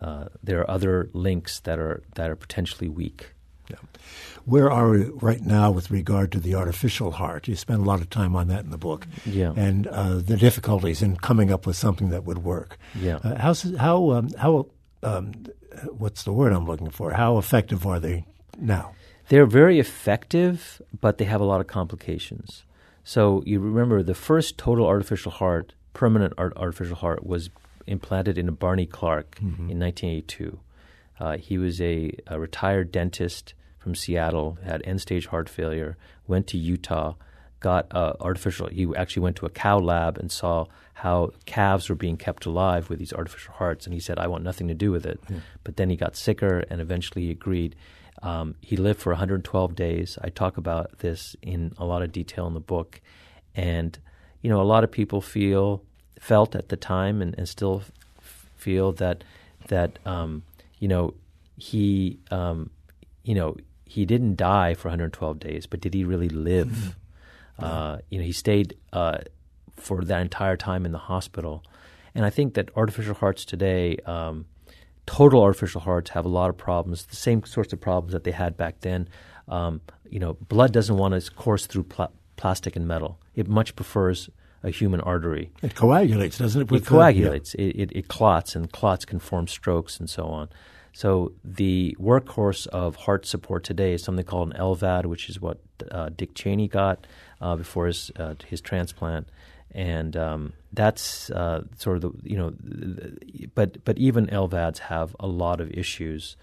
uh, 0.00 0.26
there 0.42 0.60
are 0.60 0.70
other 0.70 1.10
links 1.12 1.60
that 1.60 1.78
are 1.78 2.02
that 2.14 2.30
are 2.30 2.36
potentially 2.36 2.88
weak. 2.88 3.32
Yeah. 3.68 3.76
Where 4.44 4.70
are 4.70 4.88
we 4.88 5.04
right 5.04 5.42
now 5.42 5.70
with 5.70 5.90
regard 5.90 6.32
to 6.32 6.40
the 6.40 6.54
artificial 6.54 7.12
heart? 7.12 7.48
You 7.48 7.56
spend 7.56 7.80
a 7.80 7.84
lot 7.84 8.00
of 8.00 8.08
time 8.08 8.34
on 8.34 8.48
that 8.48 8.64
in 8.64 8.70
the 8.70 8.78
book. 8.78 9.06
Yeah. 9.26 9.52
And 9.56 9.86
uh, 9.86 10.16
the 10.16 10.36
difficulties 10.36 11.02
in 11.02 11.16
coming 11.16 11.52
up 11.52 11.66
with 11.66 11.76
something 11.76 12.08
that 12.10 12.24
would 12.24 12.38
work. 12.38 12.78
Yeah. 12.98 13.16
Uh, 13.16 13.36
how, 13.36 13.54
how, 13.78 14.10
um, 14.12 14.30
how 14.38 14.66
um, 15.02 15.32
what's 15.90 16.22
the 16.22 16.32
word 16.32 16.52
I'm 16.52 16.64
looking 16.64 16.90
for? 16.90 17.12
How 17.12 17.38
effective 17.38 17.86
are 17.86 18.00
they 18.00 18.24
now? 18.58 18.94
They're 19.28 19.46
very 19.46 19.78
effective, 19.78 20.80
but 20.98 21.18
they 21.18 21.26
have 21.26 21.40
a 21.40 21.44
lot 21.44 21.60
of 21.60 21.66
complications. 21.66 22.64
So 23.04 23.42
you 23.46 23.60
remember 23.60 24.02
the 24.02 24.14
first 24.14 24.58
total 24.58 24.86
artificial 24.86 25.32
heart, 25.32 25.74
permanent 25.92 26.32
art, 26.38 26.52
artificial 26.56 26.96
heart, 26.96 27.26
was 27.26 27.50
implanted 27.86 28.38
in 28.38 28.48
a 28.48 28.52
Barney 28.52 28.86
Clark 28.86 29.36
mm-hmm. 29.36 29.70
in 29.70 29.78
1982. 29.78 30.58
Uh, 31.20 31.36
he 31.36 31.58
was 31.58 31.80
a, 31.80 32.12
a, 32.26 32.38
retired 32.38 32.92
dentist 32.92 33.54
from 33.88 33.94
Seattle, 33.94 34.58
had 34.64 34.82
end 34.84 35.00
stage 35.00 35.28
heart 35.28 35.48
failure, 35.48 35.96
went 36.26 36.46
to 36.48 36.58
Utah, 36.58 37.14
got 37.60 37.86
uh, 37.90 38.12
artificial. 38.20 38.66
He 38.66 38.86
actually 38.94 39.22
went 39.22 39.36
to 39.36 39.46
a 39.46 39.48
cow 39.48 39.78
lab 39.78 40.18
and 40.18 40.30
saw 40.30 40.66
how 40.92 41.30
calves 41.46 41.88
were 41.88 41.94
being 41.94 42.18
kept 42.18 42.44
alive 42.44 42.90
with 42.90 42.98
these 42.98 43.14
artificial 43.14 43.54
hearts, 43.54 43.86
and 43.86 43.94
he 43.94 44.00
said, 44.00 44.18
"I 44.18 44.26
want 44.26 44.44
nothing 44.44 44.68
to 44.68 44.74
do 44.74 44.90
with 44.90 45.06
it." 45.06 45.18
Mm. 45.22 45.40
But 45.64 45.78
then 45.78 45.88
he 45.88 45.96
got 45.96 46.16
sicker, 46.16 46.66
and 46.68 46.82
eventually 46.82 47.22
he 47.24 47.30
agreed. 47.30 47.76
Um, 48.22 48.56
he 48.60 48.76
lived 48.76 49.00
for 49.00 49.12
112 49.12 49.74
days. 49.74 50.18
I 50.20 50.28
talk 50.28 50.58
about 50.58 50.98
this 50.98 51.34
in 51.40 51.72
a 51.78 51.86
lot 51.86 52.02
of 52.02 52.12
detail 52.12 52.46
in 52.46 52.52
the 52.52 52.60
book, 52.60 53.00
and 53.54 53.98
you 54.42 54.50
know, 54.50 54.60
a 54.60 54.68
lot 54.68 54.84
of 54.84 54.92
people 54.92 55.22
feel 55.22 55.82
felt 56.20 56.54
at 56.54 56.68
the 56.68 56.76
time, 56.76 57.22
and, 57.22 57.34
and 57.38 57.48
still 57.48 57.84
f- 58.18 58.50
feel 58.54 58.92
that 58.92 59.24
that 59.68 59.98
um, 60.04 60.42
you 60.78 60.88
know 60.88 61.14
he 61.56 62.18
um, 62.30 62.68
you 63.22 63.34
know 63.34 63.56
he 63.88 64.04
didn't 64.04 64.36
die 64.36 64.74
for 64.74 64.88
112 64.88 65.38
days, 65.38 65.66
but 65.66 65.80
did 65.80 65.94
he 65.94 66.04
really 66.04 66.28
live? 66.28 66.68
Mm-hmm. 66.68 67.64
Uh, 67.64 67.98
you 68.10 68.18
know, 68.18 68.24
he 68.24 68.32
stayed 68.32 68.76
uh, 68.92 69.18
for 69.74 70.04
that 70.04 70.20
entire 70.20 70.56
time 70.56 70.84
in 70.84 70.92
the 70.92 70.98
hospital. 70.98 71.64
And 72.14 72.24
I 72.24 72.30
think 72.30 72.54
that 72.54 72.70
artificial 72.76 73.14
hearts 73.14 73.44
today, 73.44 73.96
um, 74.06 74.44
total 75.06 75.42
artificial 75.42 75.80
hearts, 75.80 76.10
have 76.10 76.24
a 76.24 76.28
lot 76.28 76.50
of 76.50 76.56
problems, 76.56 77.06
the 77.06 77.16
same 77.16 77.42
sorts 77.44 77.72
of 77.72 77.80
problems 77.80 78.12
that 78.12 78.24
they 78.24 78.30
had 78.30 78.56
back 78.56 78.80
then. 78.80 79.08
Um, 79.48 79.80
you 80.08 80.20
know, 80.20 80.34
blood 80.34 80.72
doesn't 80.72 80.96
want 80.96 81.20
to 81.20 81.30
course 81.32 81.66
through 81.66 81.84
pl- 81.84 82.12
plastic 82.36 82.76
and 82.76 82.86
metal. 82.86 83.18
It 83.34 83.48
much 83.48 83.74
prefers 83.74 84.28
a 84.62 84.70
human 84.70 85.00
artery. 85.00 85.50
It 85.62 85.74
coagulates, 85.74 86.38
doesn't 86.38 86.60
it? 86.60 86.72
It 86.72 86.86
coagulates. 86.86 87.52
The, 87.52 87.62
yeah. 87.62 87.68
it, 87.70 87.76
it, 87.76 87.96
it, 87.96 88.08
clots, 88.08 88.54
and 88.54 88.70
clots 88.70 89.04
can 89.04 89.18
form 89.18 89.48
strokes 89.48 89.98
and 89.98 90.10
so 90.10 90.26
on. 90.26 90.48
So 90.92 91.32
the 91.44 91.96
workhorse 92.00 92.66
of 92.68 92.96
heart 92.96 93.26
support 93.26 93.64
today 93.64 93.92
is 93.92 94.02
something 94.02 94.24
called 94.24 94.52
an 94.52 94.58
LVAD, 94.58 95.06
which 95.06 95.28
is 95.28 95.40
what 95.40 95.58
uh, 95.90 96.10
Dick 96.14 96.34
Cheney 96.34 96.68
got 96.68 97.06
uh, 97.40 97.56
before 97.56 97.86
his 97.86 98.10
uh, 98.16 98.34
his 98.46 98.60
transplant, 98.60 99.28
and 99.70 100.16
um, 100.16 100.52
that's 100.72 101.30
uh, 101.30 101.62
sort 101.76 101.96
of 101.96 102.02
the 102.02 102.12
you 102.22 102.36
know, 102.36 102.52
but 103.54 103.84
but 103.84 103.98
even 103.98 104.26
LVADs 104.26 104.78
have 104.78 105.14
a 105.20 105.26
lot 105.26 105.60
of 105.60 105.70
issues. 105.70 106.36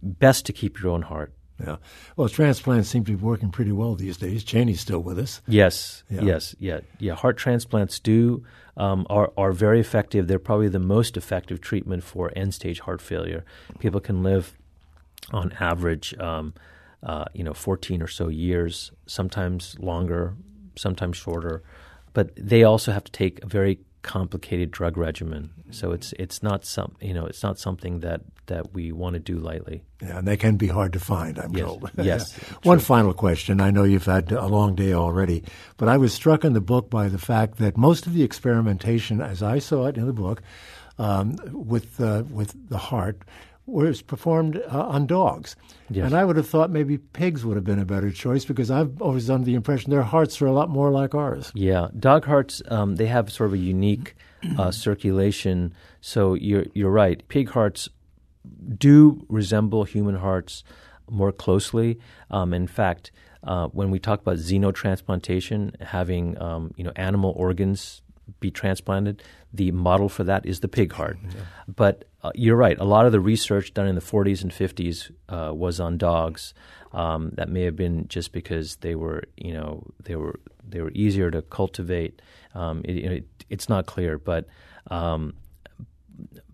Best 0.00 0.46
to 0.46 0.52
keep 0.52 0.80
your 0.80 0.92
own 0.92 1.02
heart. 1.02 1.32
Yeah. 1.64 1.76
Well, 2.16 2.28
transplants 2.28 2.88
seem 2.88 3.04
to 3.04 3.12
be 3.12 3.16
working 3.16 3.50
pretty 3.50 3.72
well 3.72 3.94
these 3.94 4.16
days. 4.16 4.44
Cheney's 4.44 4.80
still 4.80 5.00
with 5.00 5.18
us. 5.18 5.40
Yes. 5.46 6.02
Yeah. 6.10 6.22
Yes. 6.22 6.54
Yeah. 6.58 6.80
Yeah. 6.98 7.14
Heart 7.14 7.36
transplants 7.36 7.98
do 7.98 8.44
um, 8.76 9.06
are 9.10 9.32
are 9.36 9.52
very 9.52 9.80
effective. 9.80 10.26
They're 10.26 10.38
probably 10.38 10.68
the 10.68 10.78
most 10.78 11.16
effective 11.16 11.60
treatment 11.60 12.02
for 12.02 12.32
end 12.34 12.54
stage 12.54 12.80
heart 12.80 13.00
failure. 13.00 13.44
People 13.78 14.00
can 14.00 14.22
live 14.22 14.56
on 15.30 15.52
average, 15.60 16.14
um, 16.18 16.54
uh, 17.02 17.26
you 17.32 17.44
know, 17.44 17.54
14 17.54 18.02
or 18.02 18.08
so 18.08 18.28
years, 18.28 18.90
sometimes 19.06 19.78
longer, 19.78 20.34
sometimes 20.76 21.16
shorter. 21.16 21.62
But 22.12 22.32
they 22.36 22.64
also 22.64 22.92
have 22.92 23.04
to 23.04 23.12
take 23.12 23.42
a 23.42 23.46
very 23.46 23.78
complicated 24.02 24.70
drug 24.70 24.96
regimen. 24.96 25.50
So 25.70 25.92
it's 25.92 26.12
it's 26.18 26.42
not 26.42 26.64
some 26.64 26.96
you 27.00 27.14
know 27.14 27.24
it's 27.26 27.42
not 27.42 27.58
something 27.58 28.00
that 28.00 28.20
that 28.46 28.72
we 28.74 28.92
want 28.92 29.14
to 29.14 29.20
do 29.20 29.38
lightly. 29.38 29.84
Yeah, 30.00 30.18
and 30.18 30.28
they 30.28 30.36
can 30.36 30.56
be 30.56 30.66
hard 30.66 30.92
to 30.94 31.00
find. 31.00 31.38
I'm 31.38 31.52
yes. 31.52 31.66
told. 31.66 31.90
Yes. 31.96 32.32
One 32.62 32.78
final 32.78 33.14
question. 33.14 33.60
I 33.60 33.70
know 33.70 33.84
you've 33.84 34.04
had 34.04 34.32
a 34.32 34.46
long 34.46 34.74
day 34.74 34.92
already, 34.92 35.44
but 35.76 35.88
I 35.88 35.96
was 35.96 36.12
struck 36.12 36.44
in 36.44 36.52
the 36.52 36.60
book 36.60 36.90
by 36.90 37.08
the 37.08 37.18
fact 37.18 37.58
that 37.58 37.76
most 37.76 38.06
of 38.06 38.14
the 38.14 38.22
experimentation, 38.22 39.20
as 39.20 39.42
I 39.42 39.58
saw 39.58 39.86
it 39.86 39.96
in 39.96 40.06
the 40.06 40.12
book, 40.12 40.42
um, 40.98 41.36
with 41.52 42.00
uh, 42.00 42.24
with 42.30 42.54
the 42.68 42.78
heart 42.78 43.22
was 43.66 44.02
performed 44.02 44.60
uh, 44.70 44.86
on 44.86 45.06
dogs. 45.06 45.54
Yes. 45.88 46.06
And 46.06 46.14
I 46.14 46.24
would 46.24 46.36
have 46.36 46.48
thought 46.48 46.70
maybe 46.70 46.98
pigs 46.98 47.44
would 47.44 47.56
have 47.56 47.64
been 47.64 47.78
a 47.78 47.84
better 47.84 48.10
choice 48.10 48.44
because 48.44 48.70
I've 48.70 49.00
always 49.00 49.30
under 49.30 49.46
the 49.46 49.54
impression 49.54 49.90
their 49.90 50.02
hearts 50.02 50.42
are 50.42 50.46
a 50.46 50.52
lot 50.52 50.68
more 50.68 50.90
like 50.90 51.14
ours. 51.14 51.52
Yeah, 51.54 51.88
dog 51.98 52.24
hearts 52.24 52.60
um, 52.68 52.96
they 52.96 53.06
have 53.06 53.30
sort 53.30 53.48
of 53.48 53.54
a 53.54 53.58
unique 53.58 54.16
uh, 54.58 54.70
circulation. 54.70 55.74
So 56.00 56.34
you're 56.34 56.66
you're 56.74 56.90
right. 56.90 57.26
Pig 57.28 57.48
hearts 57.48 57.88
do 58.78 59.24
resemble 59.28 59.84
human 59.84 60.16
hearts 60.16 60.64
more 61.10 61.32
closely. 61.32 61.98
Um, 62.30 62.54
in 62.54 62.66
fact, 62.66 63.12
uh, 63.44 63.68
when 63.68 63.90
we 63.90 63.98
talk 63.98 64.20
about 64.20 64.36
xenotransplantation, 64.36 65.80
having 65.80 66.40
um, 66.40 66.72
you 66.76 66.84
know 66.84 66.92
animal 66.96 67.32
organs 67.36 68.02
be 68.40 68.50
transplanted, 68.50 69.22
the 69.52 69.70
model 69.72 70.08
for 70.08 70.24
that 70.24 70.46
is 70.46 70.60
the 70.60 70.68
pig 70.68 70.92
heart. 70.92 71.18
Yeah. 71.22 71.40
But 71.68 72.04
uh, 72.22 72.30
you're 72.34 72.56
right. 72.56 72.78
A 72.78 72.84
lot 72.84 73.04
of 73.04 73.12
the 73.12 73.20
research 73.20 73.74
done 73.74 73.86
in 73.86 73.94
the 73.94 74.00
40s 74.00 74.42
and 74.42 74.52
50s 74.52 75.10
uh, 75.28 75.52
was 75.52 75.80
on 75.80 75.98
dogs. 75.98 76.54
Um, 76.92 77.30
that 77.34 77.48
may 77.48 77.62
have 77.62 77.74
been 77.74 78.06
just 78.08 78.32
because 78.32 78.76
they 78.76 78.94
were, 78.94 79.24
you 79.36 79.54
know, 79.54 79.82
they 80.04 80.14
were 80.14 80.38
they 80.68 80.80
were 80.80 80.92
easier 80.94 81.30
to 81.30 81.42
cultivate. 81.42 82.20
Um, 82.54 82.82
it, 82.84 82.96
it, 82.96 83.44
it's 83.48 83.68
not 83.68 83.86
clear, 83.86 84.18
but 84.18 84.46
um, 84.90 85.34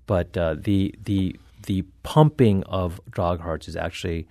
but 0.06 0.36
uh, 0.36 0.54
the 0.58 0.94
the 1.02 1.36
the 1.68 1.84
pumping 2.02 2.62
of 2.64 2.98
dog 3.14 3.40
hearts 3.40 3.68
is 3.68 3.76
actually 3.76 4.26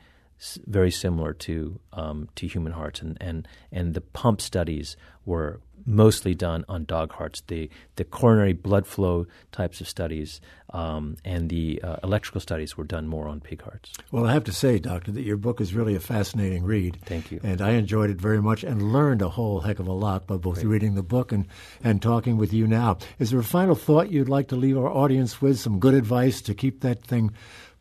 very 0.65 0.89
similar 0.89 1.33
to 1.33 1.79
um, 1.93 2.27
to 2.35 2.47
human 2.47 2.73
hearts, 2.73 2.99
and, 2.99 3.15
and 3.21 3.47
and 3.71 3.93
the 3.93 4.01
pump 4.01 4.41
studies 4.41 4.97
were 5.23 5.61
mostly 5.87 6.35
done 6.35 6.65
on 6.67 6.85
dog 6.85 7.13
hearts. 7.13 7.41
The 7.47 7.69
the 7.95 8.03
coronary 8.03 8.53
blood 8.53 8.85
flow 8.85 9.25
types 9.51 9.81
of 9.81 9.87
studies 9.87 10.41
um, 10.71 11.15
and 11.23 11.49
the 11.49 11.81
uh, 11.81 11.95
electrical 12.03 12.41
studies 12.41 12.75
were 12.75 12.83
done 12.83 13.07
more 13.07 13.27
on 13.27 13.39
pig 13.39 13.61
hearts. 13.61 13.93
Well, 14.11 14.25
I 14.25 14.33
have 14.33 14.43
to 14.45 14.51
say, 14.51 14.79
Doctor, 14.79 15.11
that 15.13 15.23
your 15.23 15.37
book 15.37 15.61
is 15.61 15.73
really 15.73 15.95
a 15.95 15.99
fascinating 15.99 16.63
read. 16.63 16.99
Thank 17.05 17.31
you. 17.31 17.39
And 17.41 17.61
I 17.61 17.71
enjoyed 17.71 18.09
it 18.09 18.19
very 18.19 18.41
much 18.41 18.63
and 18.63 18.91
learned 18.91 19.21
a 19.21 19.29
whole 19.29 19.61
heck 19.61 19.79
of 19.79 19.87
a 19.87 19.93
lot 19.93 20.27
by 20.27 20.35
both 20.35 20.55
Great. 20.55 20.67
reading 20.67 20.95
the 20.95 21.03
book 21.03 21.31
and, 21.31 21.47
and 21.83 22.01
talking 22.01 22.37
with 22.37 22.51
you 22.51 22.67
now. 22.67 22.97
Is 23.17 23.31
there 23.31 23.39
a 23.39 23.45
final 23.45 23.75
thought 23.75 24.11
you'd 24.11 24.29
like 24.29 24.49
to 24.49 24.57
leave 24.57 24.77
our 24.77 24.89
audience 24.89 25.41
with? 25.41 25.57
Some 25.57 25.79
good 25.79 25.93
advice 25.93 26.41
to 26.41 26.53
keep 26.53 26.81
that 26.81 27.01
thing 27.01 27.31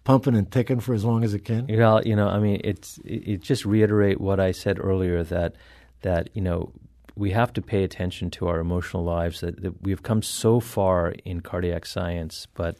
pumping 0.04 0.36
and 0.36 0.50
ticking 0.50 0.78
for 0.78 0.94
as 0.94 1.04
long 1.04 1.24
as 1.24 1.34
it 1.34 1.44
can? 1.44 1.66
Well, 1.68 2.06
you 2.06 2.14
know, 2.14 2.28
I 2.28 2.38
mean, 2.38 2.60
it's 2.62 2.98
it, 2.98 3.28
it 3.28 3.40
just 3.42 3.66
reiterate 3.66 4.20
what 4.20 4.38
I 4.38 4.52
said 4.52 4.78
earlier 4.78 5.24
that 5.24 5.56
that 6.02 6.30
you 6.32 6.40
know 6.40 6.72
we 7.16 7.30
have 7.30 7.52
to 7.54 7.62
pay 7.62 7.82
attention 7.82 8.30
to 8.30 8.46
our 8.46 8.60
emotional 8.60 9.02
lives. 9.02 9.40
That, 9.40 9.62
that 9.62 9.82
we've 9.82 10.02
come 10.02 10.22
so 10.22 10.60
far 10.60 11.14
in 11.24 11.40
cardiac 11.40 11.86
science, 11.86 12.46
but 12.54 12.76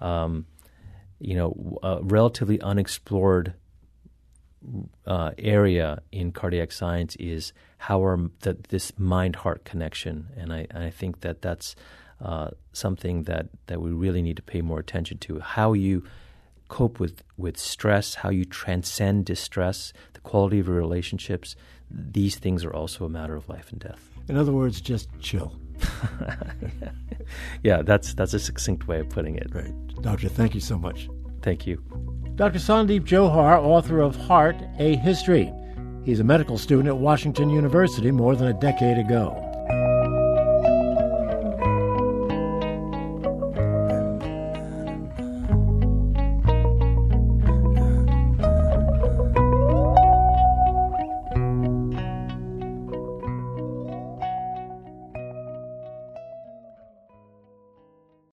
um, 0.00 0.46
you 1.18 1.34
know, 1.36 1.78
a 1.82 2.00
relatively 2.02 2.60
unexplored 2.60 3.54
uh, 5.06 5.30
area 5.38 6.02
in 6.10 6.32
cardiac 6.32 6.72
science 6.72 7.16
is 7.16 7.52
how 7.78 8.00
our 8.00 8.18
that 8.40 8.64
this 8.64 8.92
mind 8.98 9.36
heart 9.36 9.64
connection, 9.64 10.28
and 10.36 10.52
I, 10.52 10.66
I 10.74 10.90
think 10.90 11.20
that 11.20 11.40
that's 11.40 11.76
uh, 12.20 12.50
something 12.72 13.22
that 13.24 13.48
that 13.66 13.80
we 13.80 13.90
really 13.90 14.22
need 14.22 14.36
to 14.36 14.42
pay 14.42 14.60
more 14.60 14.80
attention 14.80 15.18
to. 15.18 15.40
How 15.40 15.72
you 15.72 16.04
cope 16.68 16.98
with 16.98 17.22
with 17.36 17.56
stress, 17.56 18.16
how 18.16 18.30
you 18.30 18.44
transcend 18.44 19.24
distress, 19.24 19.92
the 20.14 20.20
quality 20.20 20.58
of 20.58 20.66
your 20.66 20.76
relationships 20.76 21.54
these 21.90 22.36
things 22.36 22.64
are 22.64 22.72
also 22.72 23.04
a 23.04 23.08
matter 23.08 23.36
of 23.36 23.48
life 23.48 23.70
and 23.70 23.80
death. 23.80 24.10
In 24.28 24.36
other 24.36 24.52
words, 24.52 24.80
just 24.80 25.08
chill. 25.20 25.58
yeah, 27.62 27.82
that's 27.82 28.14
that's 28.14 28.34
a 28.34 28.38
succinct 28.38 28.88
way 28.88 29.00
of 29.00 29.08
putting 29.08 29.36
it. 29.36 29.48
Right. 29.52 29.72
Doctor, 30.02 30.28
thank 30.28 30.54
you 30.54 30.60
so 30.60 30.78
much. 30.78 31.08
Thank 31.42 31.66
you. 31.66 31.82
Dr. 32.34 32.58
Sandeep 32.58 33.04
Jauhar, 33.04 33.58
author 33.58 34.00
of 34.00 34.16
Heart, 34.16 34.56
A 34.78 34.96
History. 34.96 35.52
He's 36.04 36.20
a 36.20 36.24
medical 36.24 36.58
student 36.58 36.88
at 36.88 36.96
Washington 36.96 37.50
University 37.50 38.10
more 38.10 38.36
than 38.36 38.48
a 38.48 38.52
decade 38.52 38.98
ago. 38.98 39.42